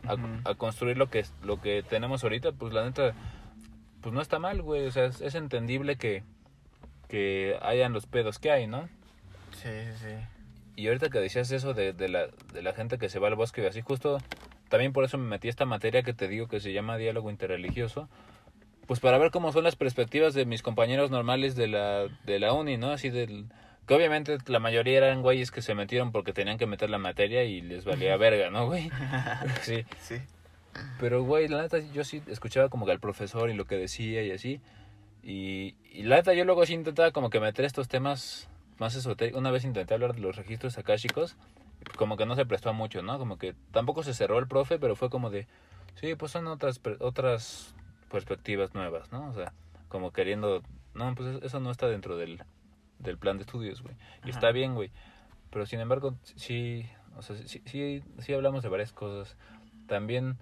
[0.07, 3.13] a, construir lo que, lo que tenemos ahorita, pues, la neta,
[4.01, 6.23] pues, no está mal, güey, o sea, es, es entendible que,
[7.07, 8.89] que hayan los pedos que hay, ¿no?
[9.51, 10.13] Sí, sí, sí.
[10.75, 13.35] Y ahorita que decías eso de, de, la, de la gente que se va al
[13.35, 14.19] bosque y así, justo
[14.69, 17.31] también por eso me metí a esta materia que te digo que se llama diálogo
[17.31, 18.09] interreligioso,
[18.85, 22.53] pues para ver cómo son las perspectivas de mis compañeros normales de la, de la
[22.53, 22.91] uni, ¿no?
[22.91, 23.47] Así del...
[23.87, 27.43] Que obviamente la mayoría eran güeyes que se metieron porque tenían que meter la materia
[27.45, 28.89] y les valía verga, ¿no, güey?
[29.61, 29.85] Sí.
[30.01, 30.15] Sí.
[30.99, 34.21] Pero, güey, la neta, yo sí escuchaba como que al profesor y lo que decía
[34.23, 34.61] y así.
[35.23, 39.39] Y, y la neta, yo luego sí intentaba como que meter estos temas más esotéricos.
[39.39, 41.35] Una vez intenté hablar de los registros akáshicos,
[41.95, 43.17] como que no se prestó a mucho, ¿no?
[43.17, 45.47] Como que tampoco se cerró el profe, pero fue como de,
[45.95, 47.73] sí, pues son otras, per- otras
[48.11, 49.29] perspectivas nuevas, ¿no?
[49.29, 49.53] O sea,
[49.87, 50.61] como queriendo,
[50.93, 52.43] no, pues eso no está dentro del,
[52.99, 53.95] del plan de estudios, güey.
[54.25, 54.91] Y está bien, güey.
[55.49, 56.85] Pero sin embargo, sí,
[57.15, 59.37] o sea, sí, sí, sí hablamos de varias cosas.
[59.87, 60.37] También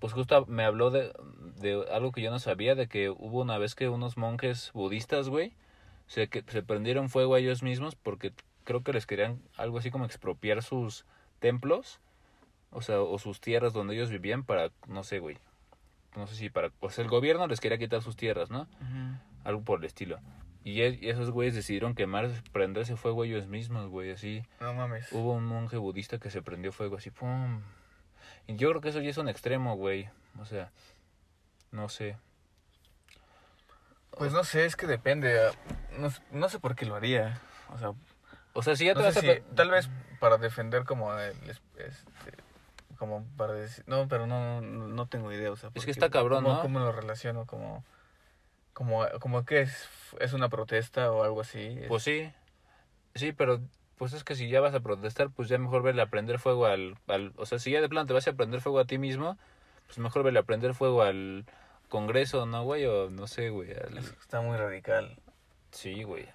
[0.00, 1.12] pues justo me habló de,
[1.60, 5.28] de algo que yo no sabía, de que hubo una vez que unos monjes budistas,
[5.28, 5.52] güey,
[6.06, 8.32] se, que, se prendieron fuego a ellos mismos porque
[8.64, 11.04] creo que les querían algo así como expropiar sus
[11.38, 12.00] templos,
[12.70, 15.36] o sea, o sus tierras donde ellos vivían para, no sé, güey,
[16.16, 18.66] no sé si para, pues el gobierno les quería quitar sus tierras, ¿no?
[19.44, 20.18] Algo por el estilo.
[20.62, 24.44] Y, y esos güeyes decidieron quemar, prenderse fuego ellos mismos, güey, así.
[24.60, 25.10] No mames.
[25.12, 27.62] Hubo un monje budista que se prendió fuego así, ¡pum!
[28.46, 30.08] Y yo creo que eso ya es un extremo, güey.
[30.38, 30.70] O sea,
[31.72, 32.16] no sé.
[34.16, 35.38] Pues no sé, es que depende.
[35.40, 35.52] ah,
[35.98, 37.40] No, no sé por qué lo haría.
[37.72, 37.92] O sea,
[38.52, 39.34] O sea, si ya te no vas sé a...
[39.36, 39.88] si- tal vez
[40.18, 42.32] para defender como el, es- este,
[42.98, 46.10] como para decir, no, pero no, no, no tengo idea, o sea, Es que está
[46.10, 46.62] cabrón, ¿cómo, ¿no?
[46.62, 47.46] ¿Cómo lo relaciono?
[47.46, 47.84] Como,
[48.74, 49.88] como, como que es,
[50.20, 51.60] es una protesta o algo así.
[51.80, 52.30] Es- Pues sí.
[53.14, 53.60] Sí, pero
[53.96, 56.66] pues es que si ya vas a protestar, pues ya mejor verle a prender fuego
[56.66, 57.32] al, al...
[57.36, 59.36] O sea, si ya de plano te vas a prender fuego a ti mismo,
[59.86, 61.44] pues mejor verle a prender fuego al
[61.88, 62.86] Congreso, ¿no, güey?
[62.86, 63.72] O no sé, güey.
[63.72, 65.18] al- está muy radical.
[65.72, 66.26] Sí, güey.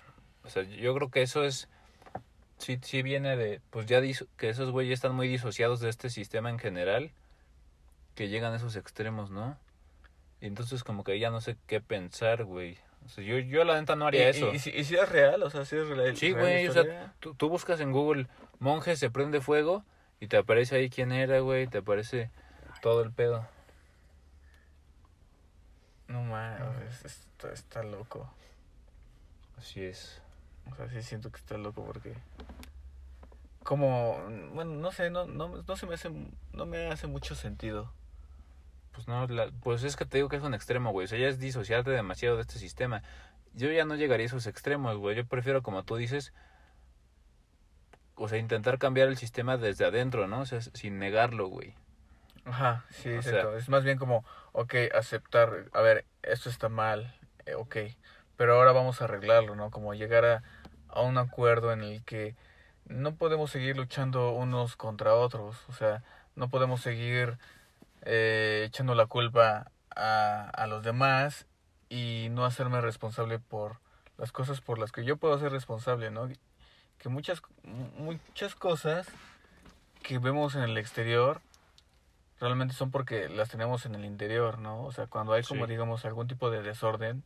[0.44, 1.68] O sea, yo creo que eso es...
[2.58, 3.62] Sí, sí viene de...
[3.72, 7.12] Pues ya diso- que esos güeyes están muy disociados de este sistema en general.
[8.16, 9.58] Que llegan a esos extremos, ¿no?
[10.40, 12.78] Y entonces como que ya no sé qué pensar, güey.
[13.06, 14.52] O sea, yo, yo la neta no haría y, eso.
[14.52, 16.18] Y, y si, y si es real, o sea, si es real.
[16.18, 18.28] Sí, güey, o sea, tú, tú buscas en Google
[18.60, 19.84] monje se prende fuego
[20.20, 22.32] y te aparece ahí quién era, güey, te aparece
[22.82, 23.48] todo el pedo.
[26.08, 28.30] No mames, está, está loco.
[29.58, 30.22] Así es.
[30.72, 32.14] O sea, sí siento que está loco porque
[33.64, 34.20] como
[34.54, 36.12] bueno, no sé, no no no se me hace
[36.54, 37.92] no me hace mucho sentido.
[38.96, 41.06] Pues no, la- pues es que te digo que es un extremo, güey.
[41.06, 43.04] O sea, ya es disociarte demasiado de este sistema.
[43.54, 45.16] Yo ya no llegaría a esos extremos, güey.
[45.16, 46.34] Yo prefiero, como tú dices,
[48.16, 50.42] o sea, intentar cambiar el sistema desde adentro, ¿no?
[50.42, 51.74] O sea, sin negarlo, güey.
[52.46, 53.58] Ajá, sí, O exacto.
[53.58, 54.24] es más bien como,
[54.54, 57.14] ok, aceptar, a ver, esto está mal,
[57.46, 57.78] eh, ok,
[58.38, 59.72] pero ahora vamos a arreglarlo, ¿no?
[59.72, 60.44] Como llegar a,
[60.90, 62.36] a un acuerdo en el que
[62.86, 66.04] no podemos seguir luchando unos contra otros, o sea,
[66.36, 67.38] no podemos seguir
[68.06, 71.48] eh, echando la culpa a, a los demás
[71.90, 73.80] y no hacerme responsable por
[74.18, 76.30] las cosas por las que yo puedo ser responsable, ¿no?
[76.98, 77.42] Que muchas,
[77.98, 79.08] muchas cosas
[80.02, 81.42] que vemos en el exterior
[82.40, 84.84] realmente son porque las tenemos en el interior, ¿no?
[84.84, 85.72] O sea, cuando hay como Sí.
[85.72, 87.24] digamos algún tipo de desorden,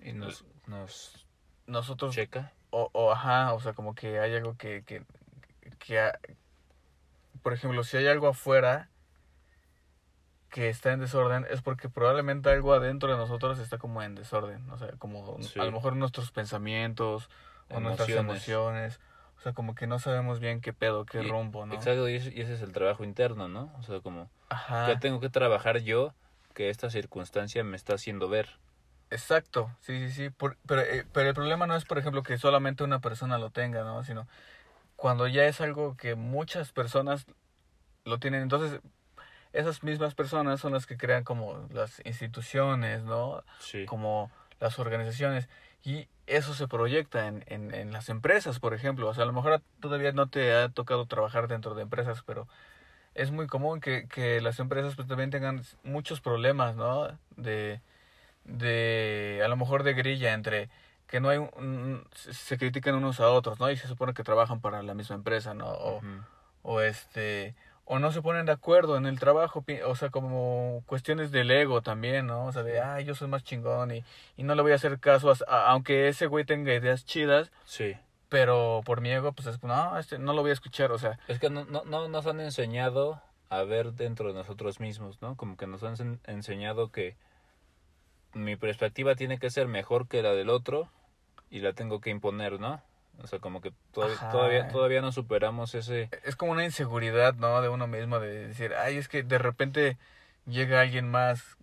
[0.00, 1.26] Y nos, nos
[1.66, 2.52] nosotros checa.
[2.70, 5.02] o, o ajá, o sea, como que hay algo que que,
[5.78, 6.18] que ha-
[7.42, 8.88] por ejemplo, si hay algo afuera
[10.50, 14.68] que está en desorden es porque probablemente algo adentro de nosotros está como en desorden,
[14.70, 15.60] o sea, como Sí.
[15.60, 17.28] a lo mejor nuestros pensamientos
[17.70, 19.00] o nuestras emociones.
[19.36, 21.74] O sea, como que no sabemos bien qué pedo, qué rumbo, ¿no?
[21.74, 23.72] Exacto, y ese, es el trabajo interno, ¿no?
[23.78, 24.86] O sea, como, Ajá.
[24.86, 26.12] ¿qué tengo que trabajar yo
[26.54, 28.58] que esta circunstancia me está haciendo ver?
[29.10, 30.34] Exacto, sí, sí, sí.
[30.66, 33.84] pero, eh, pero el problema no es, por ejemplo, que solamente una persona lo tenga,
[33.84, 34.02] ¿no?
[34.02, 34.26] Sino
[34.96, 37.24] cuando ya es algo que muchas personas
[38.04, 38.42] lo tienen.
[38.42, 38.80] Entonces,
[39.52, 43.42] esas mismas personas son las que crean como las instituciones, ¿no?
[43.58, 43.86] Sí.
[43.86, 44.30] Como
[44.60, 45.48] las organizaciones.
[45.84, 49.08] Y eso se proyecta en, en, en, las empresas, por ejemplo.
[49.08, 52.48] O sea, a lo mejor todavía no te ha tocado trabajar dentro de empresas, pero
[53.14, 57.08] es muy común que, que las empresas pues, también tengan muchos problemas, ¿no?
[57.36, 57.80] De,
[58.44, 60.68] de, a lo mejor de grilla entre
[61.06, 63.70] que no hay, un, se critican unos a otros, ¿no?
[63.70, 65.66] Y se supone que trabajan para la misma empresa, ¿no?
[65.68, 66.02] O,
[66.62, 67.54] o este,
[67.90, 71.80] o no se ponen de acuerdo en el trabajo, o sea, como cuestiones del ego
[71.80, 72.44] también, ¿no?
[72.44, 74.04] O sea, de, ay, yo soy más chingón y,
[74.36, 77.50] y no le voy a hacer caso, a, aunque ese güey tenga ideas chidas.
[77.64, 77.96] Sí.
[78.28, 81.18] Pero por mi ego, pues es, no, este, no lo voy a escuchar, o sea.
[81.28, 85.34] Es que no, no, no nos han enseñado a ver dentro de nosotros mismos, ¿no?
[85.36, 87.16] Como que nos han enseñado que
[88.34, 90.90] mi perspectiva tiene que ser mejor que la del otro
[91.48, 92.82] y la tengo que imponer, ¿no?
[93.22, 96.08] O sea, como que todavía, todavía, no superamos ese...
[96.24, 97.60] Es como una inseguridad, ¿no?
[97.60, 99.98] De uno mismo, de decir, ay, es que de repente
[100.46, 101.56] llega alguien más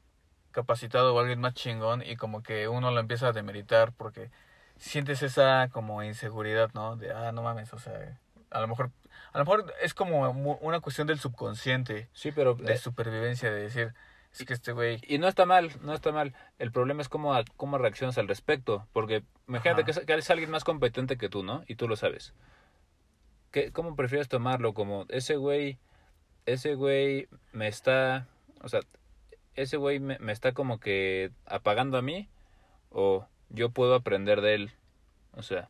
[0.51, 4.31] capacitado o alguien más chingón y como que uno lo empieza a demeritar porque
[4.77, 6.97] sientes esa como inseguridad, ¿no?
[6.97, 8.19] De, ah, no mames, o sea,
[8.51, 8.91] a lo mejor,
[9.31, 12.09] a lo mejor es como una cuestión del subconsciente.
[12.13, 12.55] Sí, pero...
[12.55, 13.93] De supervivencia, de decir,
[14.37, 14.99] es que este güey...
[15.07, 16.33] Y no está mal, no está mal.
[16.59, 18.87] El problema es cómo, cómo reaccionas al respecto.
[18.93, 21.63] Porque imagínate que, que eres alguien más competente que tú, ¿no?
[21.67, 22.33] Y tú lo sabes.
[23.51, 24.73] ¿Qué, ¿Cómo prefieres tomarlo?
[24.73, 25.79] Como ese güey,
[26.45, 28.27] ese güey me está...
[28.61, 28.81] O sea,
[29.53, 32.27] ese güey me, me está como que apagando a mí.
[32.89, 34.71] O yo puedo aprender de él.
[35.33, 35.69] O sea,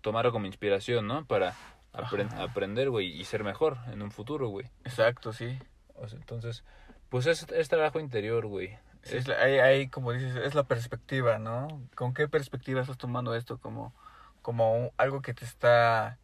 [0.00, 1.24] tomarlo como inspiración, ¿no?
[1.24, 1.54] Para
[1.92, 4.66] aprender, güey, y ser mejor en un futuro, güey.
[4.84, 5.58] Exacto, sí.
[5.94, 6.64] O sea, entonces
[7.08, 8.78] pues es, es trabajo interior, güey.
[9.04, 11.68] es ahí, como dices, es la perspectiva, ¿no?
[11.94, 13.58] ¿Con qué perspectiva estás tomando esto?
[13.58, 13.94] Como,
[14.42, 16.18] como algo que te está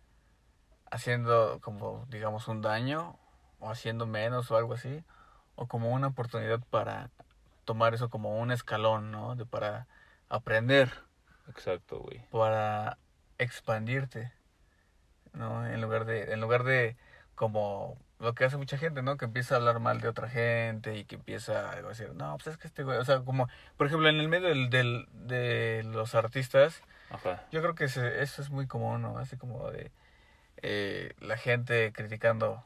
[0.90, 3.18] haciendo, como, digamos, un daño,
[3.60, 5.04] o haciendo menos, o algo así,
[5.54, 7.10] o como una oportunidad para
[7.64, 9.36] tomar eso como un escalón, ¿no?
[9.36, 9.86] De para
[10.28, 10.90] aprender.
[11.48, 12.26] Exacto, güey.
[12.30, 12.98] Para
[13.38, 14.32] expandirte,
[15.32, 15.66] ¿no?
[15.66, 16.96] En lugar de, en lugar de
[17.34, 19.16] como lo que hace mucha gente, ¿no?
[19.16, 22.48] Que empieza a hablar mal de otra gente y que empieza a decir, no, pues
[22.48, 25.82] es que este güey, o sea, como, por ejemplo, en el medio del, del de
[25.84, 26.82] los artistas,
[27.50, 29.18] yo creo que eso es muy común, ¿no?
[29.18, 29.90] Así como de
[30.62, 32.64] eh, la gente criticando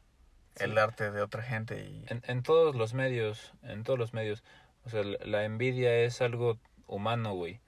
[0.57, 1.85] el arte de otra gente.
[1.85, 2.05] Y...
[2.09, 4.43] En, en todos los medios, en todos los medios,
[4.85, 7.61] o sea, la envidia es algo humano, güey,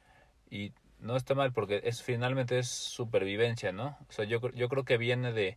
[0.51, 3.97] y no está mal porque es finalmente es supervivencia, ¿no?
[4.09, 5.57] O sea, yo, yo creo que viene de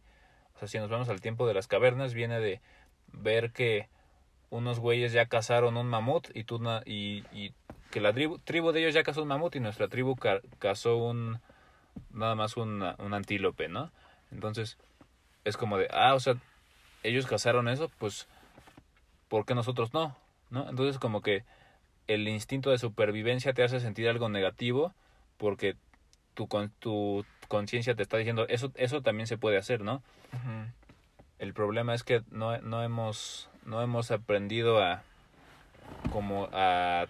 [0.59, 2.59] o sea, si nos vamos al tiempo de las cavernas, viene de
[3.13, 3.87] ver que
[4.49, 7.23] unos güeyes ya cazaron un mamut y tú y,
[7.91, 10.17] que la tribu, tribu, de ellos ya cazó un mamut y nuestra tribu
[10.59, 11.39] cazó un
[12.11, 13.89] nada más un, un antílope, ¿no?
[14.31, 14.77] Entonces
[15.45, 16.35] es como de, ah, o sea,
[17.03, 18.27] ellos cazaron eso, pues
[19.29, 20.17] ¿por qué nosotros no?
[20.49, 20.69] ¿No?
[20.69, 21.45] Entonces como que
[22.07, 24.93] el instinto de supervivencia te hace sentir algo negativo
[25.37, 25.77] porque
[26.47, 30.01] tu, tu conciencia te está diciendo, eso, eso también se puede hacer, ¿no?
[31.39, 35.01] El problema es que no, no, hemos, no hemos aprendido a
[36.11, 37.07] como a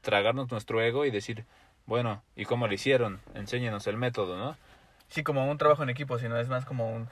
[0.00, 1.44] tragarnos nuestro ego y decir,
[1.86, 3.20] bueno, ¿y cómo lo hicieron?
[3.34, 4.56] Enséñenos el método, ¿no?
[5.08, 7.08] Sí, como un trabajo en equipo, sino es más como un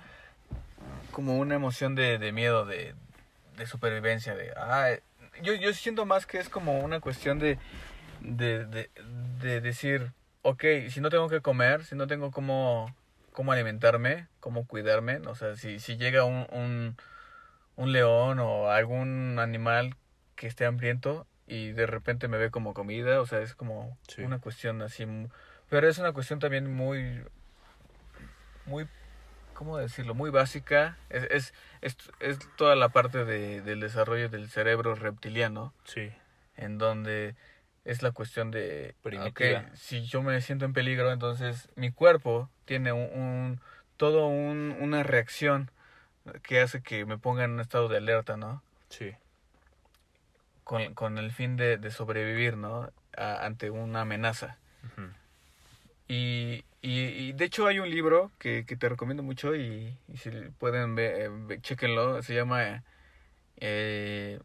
[1.10, 2.94] como una emoción de, de miedo, de,
[3.56, 4.90] de supervivencia, de ah,
[5.42, 7.58] yo, yo siento más que es como una cuestión de,
[8.20, 8.90] de, de,
[9.40, 10.12] de decir,
[10.48, 12.94] ok, si no tengo que comer, si no tengo cómo,
[13.32, 16.96] cómo alimentarme, cómo cuidarme, o sea, si, si llega un, un,
[17.76, 19.94] un león o algún animal
[20.36, 24.38] que esté hambriento y de repente me ve como comida, o sea, es como una
[24.38, 25.06] cuestión así,
[25.68, 27.22] pero es una cuestión también muy,
[28.64, 28.88] muy,
[29.52, 30.14] ¿cómo decirlo?
[30.14, 35.74] Muy básica, es, es, es, es toda la parte de, del desarrollo del cerebro reptiliano,
[35.84, 36.10] sí.
[36.56, 37.34] en donde
[37.84, 38.94] es la cuestión de
[39.34, 43.60] que si yo me siento en peligro, entonces mi cuerpo tiene un, un
[43.96, 45.70] todo un, una reacción
[46.42, 48.62] que hace que me ponga en un estado de alerta, ¿no?
[48.90, 49.12] Sí.
[50.64, 52.90] Con, con el fin de, de sobrevivir, ¿no?
[53.16, 54.58] ante una amenaza.
[56.06, 60.30] y, y, de hecho hay un libro que, que te recomiendo mucho y, y si
[60.58, 62.84] pueden ver, eh, chequenlo, se llama
[63.56, 64.40] eh,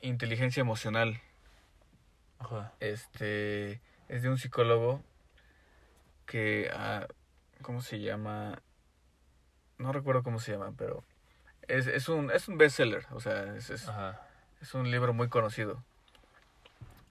[0.00, 1.20] Inteligencia Emocional
[2.80, 5.02] este, es de un psicólogo
[6.26, 7.06] que, ah,
[7.62, 8.60] ¿cómo se llama?
[9.78, 11.04] No recuerdo cómo se llama, pero
[11.68, 13.88] es, es un, es un bestseller, o sea, es, es,
[14.60, 15.82] es un libro muy conocido.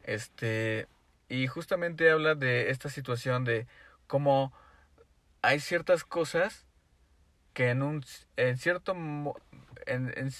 [0.04, 0.88] Este,
[1.30, 3.68] y justamente habla de esta situación de
[4.08, 4.52] cómo
[5.42, 6.66] hay ciertas cosas
[7.54, 8.06] que en un
[8.38, 9.34] en cierto en,
[9.86, 10.32] en,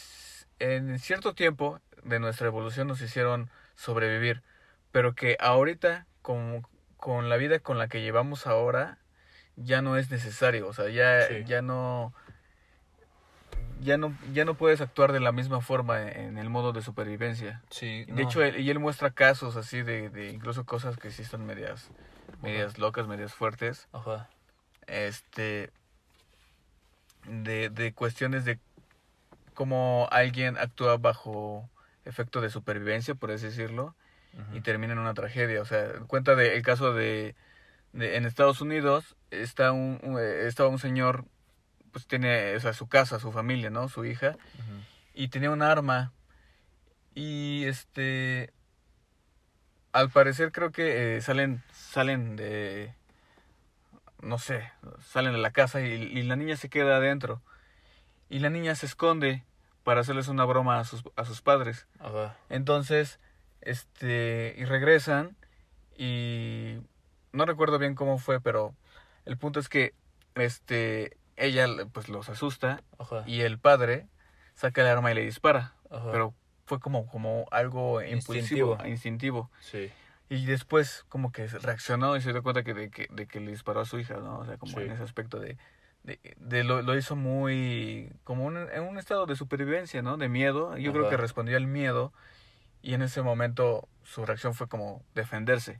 [0.60, 4.42] en cierto tiempo de nuestra evolución nos hicieron sobrevivir,
[4.92, 6.66] pero que ahorita con,
[6.98, 8.98] con la vida con la que llevamos ahora
[9.56, 11.44] ya no es necesario, o sea, ya Sí.
[11.46, 12.14] ya no
[13.82, 17.62] ya no ya no puedes actuar de la misma forma en el modo de supervivencia.
[17.70, 18.20] Sí, De no.
[18.22, 21.90] hecho, él, y él muestra casos así de, de incluso cosas que sí están medias,
[22.42, 23.88] medias locas, medias fuertes.
[23.94, 24.30] Ajá.
[24.88, 25.72] Este.
[27.26, 28.60] De, de cuestiones de
[29.54, 31.70] cómo alguien actúa bajo
[32.06, 33.94] efecto de supervivencia, por así decirlo,
[34.54, 35.62] Y termina en una tragedia.
[35.62, 37.36] O sea, cuenta de, el caso de,
[37.94, 38.16] de.
[38.18, 41.26] En Estados Unidos está un, un- eh, estaba un señor,
[41.92, 43.90] pues tiene, o sea, su casa, su familia, ¿no?
[43.90, 44.36] Su hija
[45.14, 46.14] y tenía un arma
[47.16, 48.54] y este
[49.92, 52.94] al parecer creo que eh, salen salen de
[54.22, 54.72] no sé
[55.12, 57.42] salen de la casa y, y la niña se queda adentro
[58.30, 59.44] y la niña se esconde
[59.84, 62.38] para hacerles una broma a sus a sus padres Ajá.
[62.50, 63.20] entonces
[63.62, 65.36] este y regresan
[65.98, 66.78] y
[67.34, 68.74] no recuerdo bien cómo fue pero
[69.26, 69.94] el punto es que
[70.36, 73.24] este ella pues los asusta Ajá.
[73.26, 74.08] y el padre
[74.56, 75.74] saca el arma y le dispara.
[75.90, 76.12] Ajá.
[76.12, 76.34] Pero
[76.66, 78.78] fue como, como algo impulsivo, Instintivo.
[78.86, 79.52] instintivo.
[79.62, 79.90] Sí.
[80.30, 83.52] Y después como que reaccionó y se dio cuenta que de, que de que le
[83.52, 84.40] disparó a su hija, ¿no?
[84.40, 84.82] O sea, como Sí.
[84.86, 85.58] en ese aspecto de...
[86.04, 88.12] de, de lo, lo hizo muy...
[88.26, 90.18] como un- en un estado de supervivencia, ¿no?
[90.18, 90.78] De miedo.
[90.78, 92.12] Yo creo que respondió al miedo
[92.82, 95.80] y en ese momento su reacción fue como defenderse.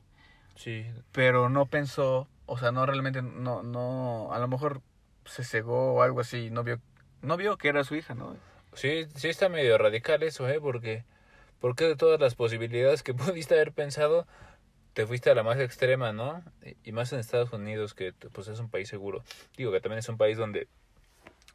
[0.56, 0.86] Sí.
[1.12, 4.82] Pero no pensó, o sea, no realmente, no, no, a lo mejor
[5.24, 6.80] se cegó o algo así y no vio,
[7.22, 8.36] no vio que era su hija, ¿no?
[8.74, 10.60] Sí, sí está medio radical eso, ¿eh?
[10.60, 11.04] Porque,
[11.60, 14.26] porque de todas las posibilidades que pudiste haber pensado,
[14.92, 16.42] te fuiste a la más extrema, ¿no?
[16.64, 19.22] Y- Y más en Estados Unidos, que pues es un país seguro.
[19.56, 20.68] Digo que también es un país donde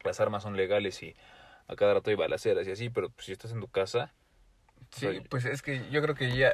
[0.04, 1.16] las armas son legales y
[1.68, 4.14] a cada rato hay balaceras y así, pero pues, si estás en tu casa,
[4.92, 6.54] Sí, pues es que yo creo que ya...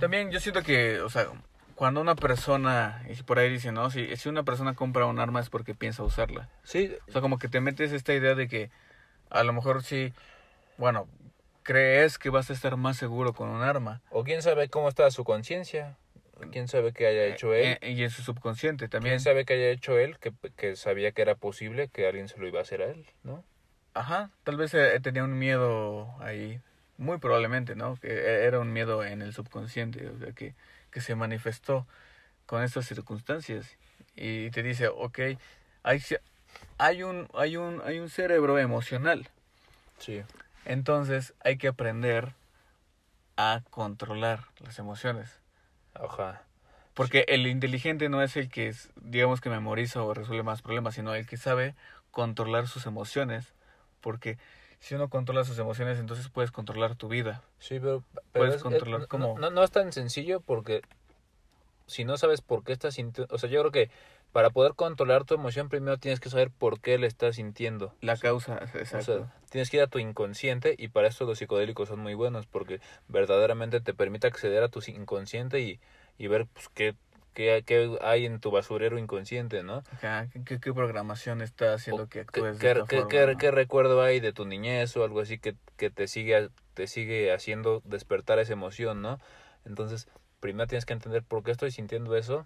[0.00, 1.26] También yo siento que, o sea,
[1.74, 3.90] cuando una persona, y por ahí dicen, ¿no?
[3.90, 6.48] Si, si una persona compra un arma es porque piensa usarla.
[6.62, 8.70] sí, O sea, como que te metes esta idea de que
[9.30, 10.12] a lo mejor sí,
[10.76, 11.06] bueno,
[11.62, 14.00] crees que vas a estar más seguro con un arma.
[14.10, 15.96] o quién sabe cómo está su conciencia,
[16.50, 19.12] quién sabe qué haya hecho él, Eh, y en su subconsciente también.
[19.14, 22.38] quién sabe qué haya hecho él, que, que sabía que era posible que alguien se
[22.38, 23.44] lo iba a hacer a él, ¿no?
[23.94, 26.60] Ajá, tal vez eh, tenía un miedo ahí,
[26.98, 27.96] muy probablemente, ¿no?
[27.96, 30.54] Que e- era un miedo en el subconsciente, o sea, que,
[30.90, 31.86] que se manifestó
[32.46, 33.76] con estas circunstancias.
[34.14, 35.18] Y te dice, ok,
[35.84, 36.02] hay,
[36.76, 39.28] hay, un, hay, un, hay un cerebro emocional,
[39.98, 40.22] Sí.
[40.64, 42.34] entonces hay que aprender
[43.36, 45.30] a controlar las emociones.
[45.94, 46.42] Ajá.
[46.94, 50.96] Porque el inteligente no es el que, es, digamos, que memoriza o resuelve más problemas,
[50.96, 51.76] sino el que sabe
[52.10, 53.52] controlar sus emociones.
[54.00, 54.36] Porque
[54.80, 57.42] si uno controla sus emociones, entonces puedes controlar tu vida.
[57.58, 60.82] Sí, pero, pero Puedes es- controlar no- cómo- No, no es tan sencillo porque
[61.86, 63.90] si no sabes por qué estás sintiendo, o sea, yo creo que
[64.32, 67.94] para poder controlar tu emoción primero tienes que saber por qué la estás sintiendo.
[68.02, 69.00] La causa, O exacto.
[69.02, 72.46] sea, tienes que ir a tu inconsciente y para eso los psicodélicos son muy buenos
[72.46, 75.80] porque verdaderamente te permite acceder a tu inconsciente y,
[76.18, 76.94] y ver pues, qué,
[77.38, 79.84] qué, qué hay en tu basurero inconsciente, ¿no?
[79.92, 83.08] Ajá, ¿qué- ¿qué, qué programación está haciendo O que actúes qué- de esta qué- forma,
[83.10, 83.38] qué- no?
[83.38, 87.32] qué recuerdo hay de tu niñez o algo así que, que te sigue te sigue
[87.32, 89.20] haciendo despertar esa emoción, ¿no?
[89.64, 90.08] Entonces,
[90.40, 92.44] primero tienes que entender por qué estoy sintiendo eso,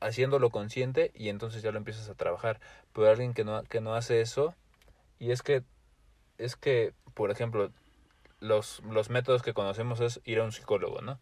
[0.00, 2.60] haciéndolo consciente y entonces ya lo empiezas a trabajar.
[2.92, 4.54] Pero alguien que no que no hace eso
[5.18, 5.64] y es que
[6.38, 7.72] es que, por ejemplo,
[8.38, 11.18] los los métodos que conocemos es ir a un psicólogo, ¿no?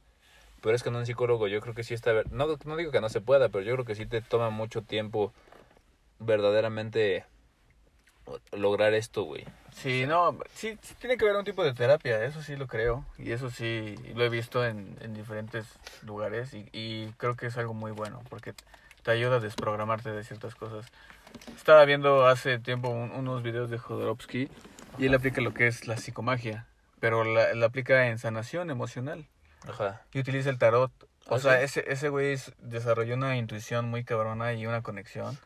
[0.62, 3.00] Pero es que en un psicólogo yo creo que sí está no no digo que
[3.00, 5.32] no se pueda, pero yo creo que sí te toma mucho tiempo
[6.18, 7.24] verdaderamente
[8.52, 9.44] lograr esto, güey.
[9.72, 13.04] Sí, no, sí, sí tiene que haber un tipo de terapia, eso sí lo creo.
[13.18, 15.66] Y eso sí lo he visto en, en diferentes
[16.02, 18.54] lugares y, y creo que es algo muy bueno porque
[19.02, 20.86] te ayuda a desprogramarte de ciertas cosas.
[21.54, 24.48] Estaba viendo hace tiempo un- unos videos de Jodorowsky
[24.98, 26.66] y él aplica lo que es la psicomagia,
[26.98, 29.26] pero la, la aplica en sanación emocional
[29.68, 30.02] Ajá.
[30.12, 30.92] y utiliza el tarot.
[31.28, 31.64] O ¿Ah, sea, sí?
[31.64, 35.36] ese, ese güey es- desarrolló una intuición muy cabrona y una conexión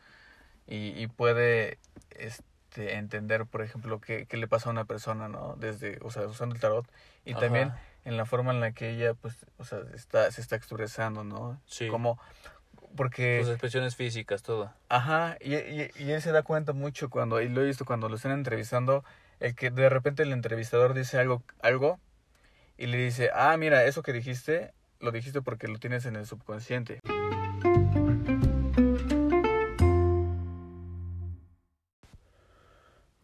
[0.67, 1.79] y, y puede
[2.11, 5.55] este, entender, por ejemplo, qué, qué le pasa a una persona, ¿no?
[5.57, 6.85] Desde, o sea, usando el tarot
[7.25, 7.39] y Ajá.
[7.41, 7.71] también
[8.05, 11.59] en la forma en la que ella, pues, o sea, está, se está expresando, ¿no?
[11.65, 11.87] Sí.
[11.87, 12.19] Como,
[12.95, 13.39] porque...
[13.41, 14.71] Sus expresiones físicas, todo.
[14.89, 18.09] Ajá, y, y, y él se da cuenta mucho cuando, y lo he visto cuando
[18.09, 19.03] lo están entrevistando,
[19.39, 21.99] el que de repente el entrevistador dice algo, algo
[22.81, 26.25] y le dice, ah, mira, eso que dijiste, lo dijiste porque lo tienes en el
[26.25, 26.99] subconsciente.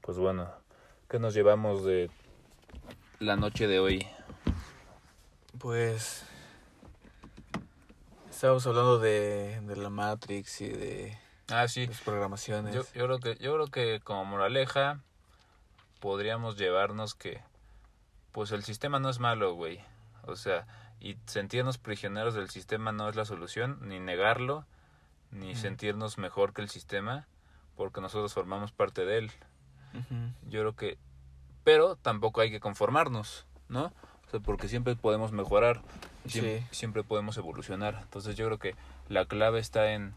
[0.01, 0.49] Pues bueno,
[1.09, 2.09] ¿qué nos llevamos de
[3.19, 4.07] la noche de hoy?
[5.59, 6.23] Pues
[8.29, 11.17] estábamos hablando de, de la Matrix y de
[11.49, 11.87] Ah, sí.
[11.87, 12.73] las programaciones.
[12.73, 15.01] Yo, yo creo que yo creo que como moraleja
[15.99, 17.41] podríamos llevarnos que
[18.37, 19.79] pues el sistema no es malo, güey.
[20.27, 20.67] O sea,
[20.99, 24.63] y sentirnos prisioneros del sistema no es la solución, ni negarlo,
[25.31, 27.25] ni sentirnos mejor que el sistema,
[27.75, 29.31] porque nosotros formamos parte de él.
[30.47, 30.99] Yo creo que
[31.63, 33.85] pero tampoco hay que conformarnos, ¿no?
[34.27, 35.81] O sea, porque siempre podemos mejorar,
[36.27, 36.65] siempre, Sí.
[36.69, 37.97] siempre podemos evolucionar.
[38.03, 38.75] Entonces yo creo que
[39.09, 40.13] la clave está en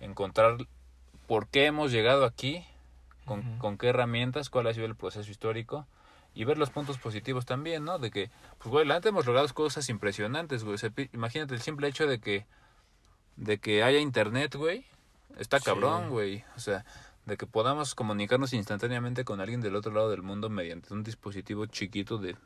[0.00, 0.56] encontrar
[1.26, 2.64] por qué hemos llegado aquí,
[3.24, 5.88] con, con qué herramientas, cuál ha sido el proceso histórico
[6.34, 7.98] y ver los puntos positivos también, ¿no?
[7.98, 10.78] De que, pues, güey, la neta hemos logrado cosas impresionantes, güey.
[11.12, 12.46] Imagínate el simple hecho de que,
[13.36, 14.84] de que haya internet, güey,
[15.38, 15.64] está Sí.
[15.64, 16.44] cabrón, güey.
[16.56, 16.84] O sea,
[17.26, 21.66] de que podamos comunicarnos instantáneamente con alguien del otro lado del mundo mediante un dispositivo
[21.66, 22.36] chiquito de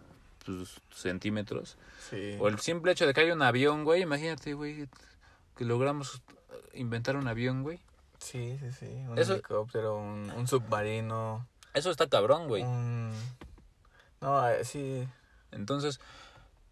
[0.45, 1.76] pues, centímetros.
[2.11, 2.37] Sí.
[2.41, 4.89] O el simple hecho de que haya un avión, güey, imagínate, güey,
[5.57, 6.22] que logramos
[6.74, 7.80] inventar un avión, güey.
[8.18, 8.87] Sí, sí, sí.
[9.09, 11.47] Un Eso- helicóptero, un, un submarino.
[11.74, 12.62] Eso está cabrón, güey.
[12.62, 13.12] Un...
[14.25, 15.07] No, eh, sí.
[15.53, 16.01] Entonces,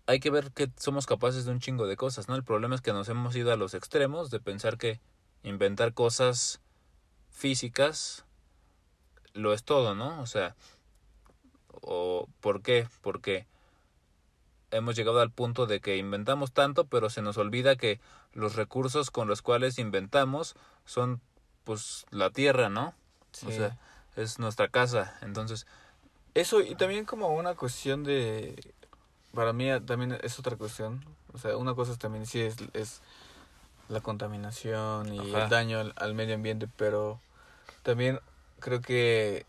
[0.07, 2.35] hay que ver que somos capaces de un chingo de cosas, ¿no?
[2.35, 5.01] El problema es que nos hemos ido a los extremos de pensar que
[5.43, 6.63] inventar cosas
[7.31, 8.25] físicas
[9.35, 10.21] lo es todo, ¿no?
[10.23, 10.57] O sea,
[11.69, 12.89] o ¿por qué?
[13.03, 13.47] Porque
[14.71, 18.01] hemos llegado al punto de que inventamos tanto, pero se nos olvida que
[18.33, 21.21] los recursos con los cuales inventamos son
[21.65, 22.95] pues la tierra, ¿no?
[23.33, 23.47] sí.
[23.47, 23.77] O sea,
[24.17, 25.19] es nuestra casa.
[25.21, 25.67] Entonces,
[26.35, 28.72] Eso, y también como una cuestión de...
[29.35, 31.05] Para mí también es otra cuestión.
[31.33, 33.01] O sea, una cosa también sí es, es
[33.89, 35.45] la contaminación y Ajá.
[35.45, 37.20] el daño al, al medio ambiente, pero
[37.83, 38.20] también
[38.61, 39.47] creo que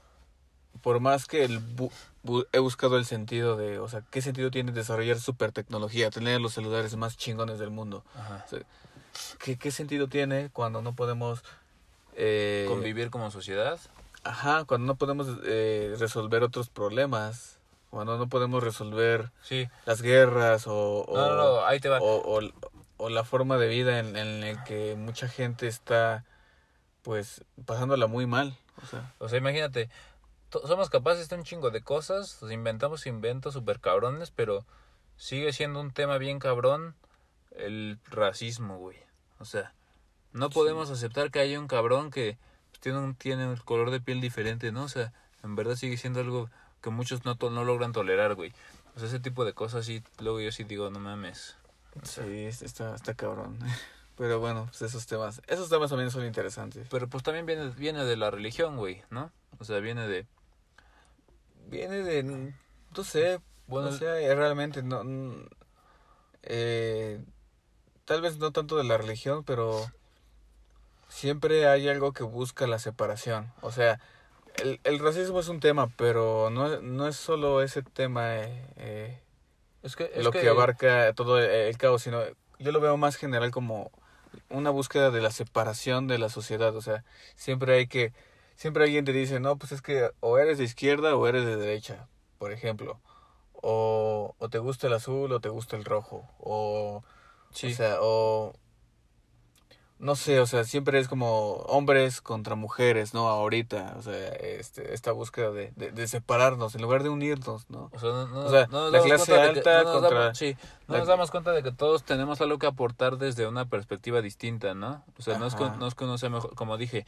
[0.81, 1.91] por más que el bu-
[2.23, 6.41] bu- he buscado el sentido de, o sea, qué sentido tiene desarrollar super tecnología, tener
[6.41, 8.03] los celulares más chingones del mundo.
[8.15, 8.59] ajá, O sea,
[9.39, 11.43] ¿qué, qué sentido tiene cuando no podemos...
[12.15, 13.79] eh, convivir como sociedad.
[14.23, 17.59] Ajá, cuando no podemos eh, resolver otros problemas,
[17.89, 21.99] cuando no podemos resolver Sí, las guerras o, o, no, no, no, ahí te va.
[22.01, 22.41] o,
[23.09, 26.23] la forma de vida en, en el que mucha gente está
[27.01, 28.57] pues pasándola muy mal.
[28.81, 29.89] O sea, O sea, imagínate,
[30.65, 34.65] somos capaces de un chingo de cosas, nos inventamos inventos super cabrones, pero
[35.17, 36.95] sigue siendo un tema bien cabrón
[37.51, 38.97] el racismo, güey.
[39.39, 39.73] O sea,
[40.31, 42.37] no podemos aceptar que haya un cabrón que
[42.83, 44.83] pues, tiene un tiene un color de piel diferente, ¿no?
[44.83, 45.13] O sea,
[45.43, 46.49] en verdad sigue siendo algo
[46.81, 48.53] que muchos no, to- no logran tolerar, güey.
[48.95, 51.55] O sea, ese tipo de cosas sí, luego yo sí digo, no mames.
[52.03, 53.57] sí, está, está cabrón.
[54.17, 56.87] Pero bueno, pues esos temas, esos temas también son interesantes.
[56.91, 59.31] Pero pues también viene, viene de la religión, güey, ¿no?
[59.59, 60.27] O sea, viene de...
[61.67, 65.47] Viene de, no sé, Bueno, o sea, eh, realmente no, n-
[66.43, 67.23] eh,
[68.05, 69.89] tal vez no tanto de la religión, pero
[71.13, 73.53] siempre hay algo que busca la separación.
[73.61, 73.99] O sea,
[74.63, 79.19] el, el racismo es un tema, pero no, no es solo ese tema eh, eh,
[79.83, 80.11] es que...
[80.13, 82.19] es lo que, abarca todo el, el caos, sino
[82.57, 83.91] yo lo veo más general como
[84.49, 86.75] una búsqueda de la separación de la sociedad.
[86.75, 87.03] O sea,
[87.35, 88.11] siempre hay que,
[88.55, 91.57] siempre alguien te dice, no, pues es que o eres de izquierda o eres de
[91.57, 92.07] derecha,
[92.39, 92.99] por ejemplo.
[93.53, 96.27] O, o te gusta el azul o te gusta el rojo.
[96.39, 97.03] O,
[97.51, 97.71] Sí.
[97.71, 98.55] o sea, o...
[100.03, 103.29] No sé, o sea, siempre es como hombres contra mujeres, ¿no?
[103.29, 107.89] Ahorita, o sea, este, esta búsqueda de, de, de separarnos en lugar de unirnos, ¿no?
[107.93, 110.37] O sea, no, no- O sea, no nos la clase que- alta nos contra damos-
[110.37, 113.65] sí, no la- nos damos cuenta de que todos tenemos algo que aportar desde una
[113.69, 115.05] perspectiva distinta, ¿no?
[115.17, 115.77] O sea, no es, que, Ajá.
[115.77, 117.05] no es que uno sea mejor, como dije,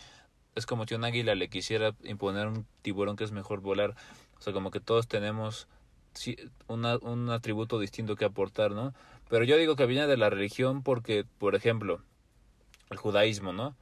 [0.55, 3.93] es como si un águila le quisiera imponer un tiburón que es mejor volar.
[4.39, 5.67] O sea, como que todos tenemos
[6.67, 8.93] una, un atributo distinto que aportar, ¿no?
[9.29, 12.01] Pero yo digo que viene de la religión porque, por ejemplo,
[12.89, 13.75] el judaísmo, ¿no?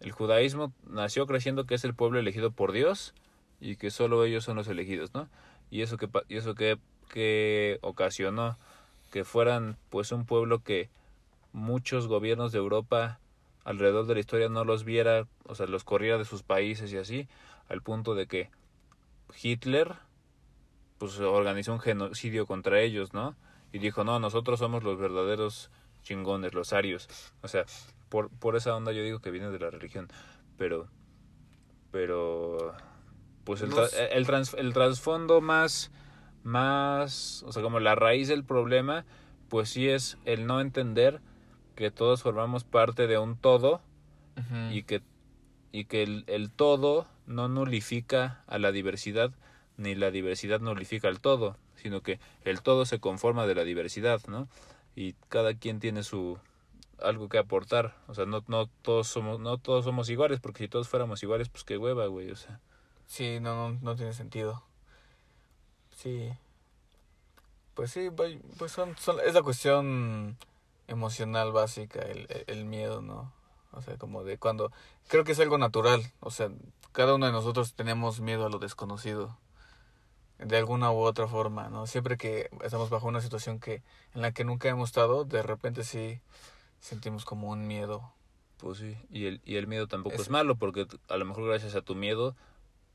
[0.00, 3.14] El judaísmo nació creciendo que es el pueblo elegido por Dios
[3.60, 5.28] y que solo ellos son los elegidos, ¿no?
[5.70, 6.78] Y eso que y eso que,
[7.08, 8.56] que ocasionó
[9.10, 10.90] que fueran pues un pueblo que
[11.52, 13.18] muchos gobiernos de Europa
[13.64, 16.98] alrededor de la historia no los viera, o sea, los corriera de sus países y
[16.98, 17.28] así,
[17.68, 18.50] al punto de que
[19.42, 19.94] Hitler
[20.98, 23.34] pues organizó un genocidio contra ellos, ¿no?
[23.72, 25.70] Y dijo, no, nosotros somos los verdaderos
[26.02, 27.08] chingones, los arios.
[27.42, 27.64] O sea,
[28.08, 30.08] por, por esa onda yo digo que viene de la religión,
[30.56, 30.88] pero,
[31.90, 32.74] pero,
[33.44, 35.90] pues el, tra- el, trans- el trasfondo más,
[36.42, 39.04] más, o sea, como la raíz del problema,
[39.48, 41.20] pues sí es el no entender
[41.74, 43.80] que todos formamos parte de un todo
[44.72, 45.02] y que,
[45.72, 49.32] y que el, el todo no nulifica a la diversidad,
[49.76, 54.20] ni la diversidad nulifica al todo, sino que el todo se conforma de la diversidad,
[54.28, 54.48] ¿no?
[54.94, 56.38] Y cada quien tiene su
[57.02, 60.68] algo que aportar, o sea, no, no todos somos, no todos somos iguales, porque si
[60.68, 62.60] todos fuéramos iguales, pues qué hueva, güey, o sea.
[63.06, 64.62] Sí, no, no, tiene sentido.
[65.94, 66.32] Sí.
[67.74, 70.36] Pues sí, vay- pues son, son, es la cuestión
[70.88, 73.32] emocional básica, el, el miedo, ¿no?
[73.72, 74.72] O sea, como de cuando...
[75.08, 76.50] Creo que es algo natural, o sea,
[76.92, 79.36] cada uno de nosotros tenemos miedo a lo desconocido.
[80.38, 81.86] De alguna u otra forma, ¿no?
[81.86, 83.82] Siempre que estamos bajo una situación que
[84.14, 86.20] en la que nunca hemos estado, de repente sí
[86.80, 88.12] sentimos como un miedo.
[88.58, 91.46] Pues sí, y el, y el miedo tampoco Es- es malo, porque a lo mejor
[91.46, 92.34] gracias a tu miedo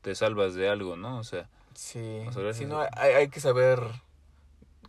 [0.00, 1.18] te salvas de algo, ¿no?
[1.18, 3.78] O sea, Sí, O sea, no, hay, hay que saber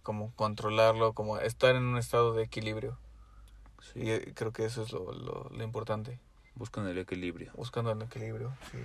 [0.02, 2.98] como controlarlo, como estar en un estado de equilibrio.
[3.82, 6.20] sí, Y eh, creo que eso es lo, lo, lo importante,
[6.56, 7.52] buscan el equilibrio.
[7.56, 8.80] buscando el equilibrio, sí.